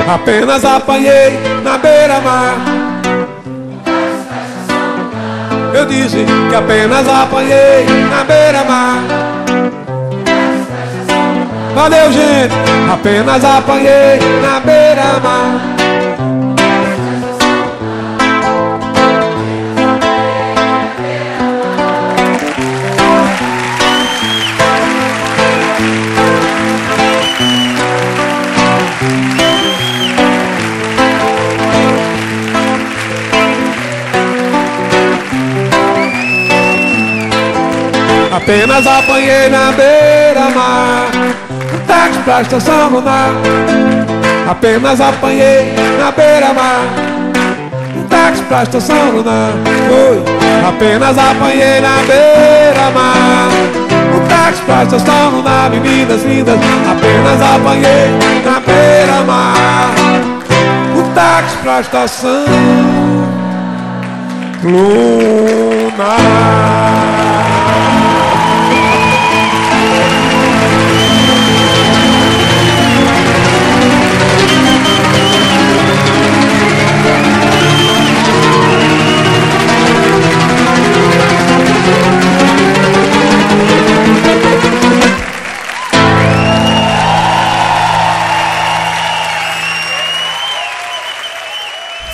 Apenas 0.06 0.64
apanhei 0.64 1.38
na 1.62 1.78
beira-mar. 1.78 2.56
Eu 5.74 5.86
disse 5.86 6.24
que 6.48 6.54
apenas 6.54 7.08
apanhei 7.08 7.86
na 8.10 8.24
beira-mar. 8.24 8.98
Valeu, 11.74 12.12
gente. 12.12 12.54
Apenas 12.92 13.44
apanhei 13.44 14.20
na 14.42 14.60
beira-mar. 14.60 15.73
Apenas 38.44 38.86
apanhei 38.86 39.48
na 39.48 39.72
beira-mar. 39.72 41.08
Um 41.72 41.78
táxi 41.86 42.18
pra 42.24 42.42
estação 42.42 42.90
lunar 42.90 43.30
Apenas 44.46 45.00
apanhei 45.00 45.72
na 45.98 46.10
beira-mar. 46.10 46.82
Um 47.96 48.02
táxi 48.02 48.42
pra 48.42 48.64
estação 48.64 49.12
lunar 49.12 49.52
Foi 49.88 50.22
Apenas 50.68 51.16
apanhei 51.16 51.80
na 51.80 52.02
beira-mar. 52.06 53.48
Um 54.14 54.20
táxi 54.28 54.60
pra 54.66 54.82
estação 54.82 55.30
lunar 55.30 55.70
Meninas 55.70 56.22
lindas. 56.22 56.58
Apenas 56.90 57.40
apanhei 57.40 58.10
na 58.44 58.60
beira-mar. 58.60 59.88
Um 60.98 61.14
táxi 61.14 61.56
pra 61.62 61.80
estação. 61.80 62.44
Lunar 64.62 65.84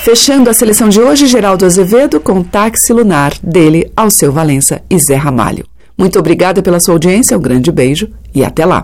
Fechando 0.03 0.49
a 0.49 0.55
seleção 0.55 0.89
de 0.89 0.99
hoje, 0.99 1.27
Geraldo 1.27 1.67
Azevedo 1.67 2.21
com 2.21 2.43
Táxi 2.43 2.91
Lunar, 2.93 3.35
dele, 3.43 3.93
Alceu 3.95 4.33
Valença 4.33 4.81
e 4.89 4.99
Zé 4.99 5.15
Ramalho. 5.15 5.67
Muito 5.97 6.19
obrigada 6.19 6.63
pela 6.63 6.81
sua 6.81 6.95
audiência, 6.95 7.37
um 7.37 7.41
grande 7.41 7.71
beijo 7.71 8.09
e 8.35 8.43
até 8.43 8.65
lá. 8.65 8.83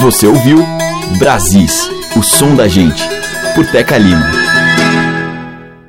Você 0.00 0.26
ouviu 0.26 0.64
Brasis, 1.18 1.90
o 2.16 2.22
som 2.22 2.54
da 2.54 2.66
gente, 2.66 3.02
por 3.54 3.66
Teca 3.66 3.98
Lima. 3.98 4.35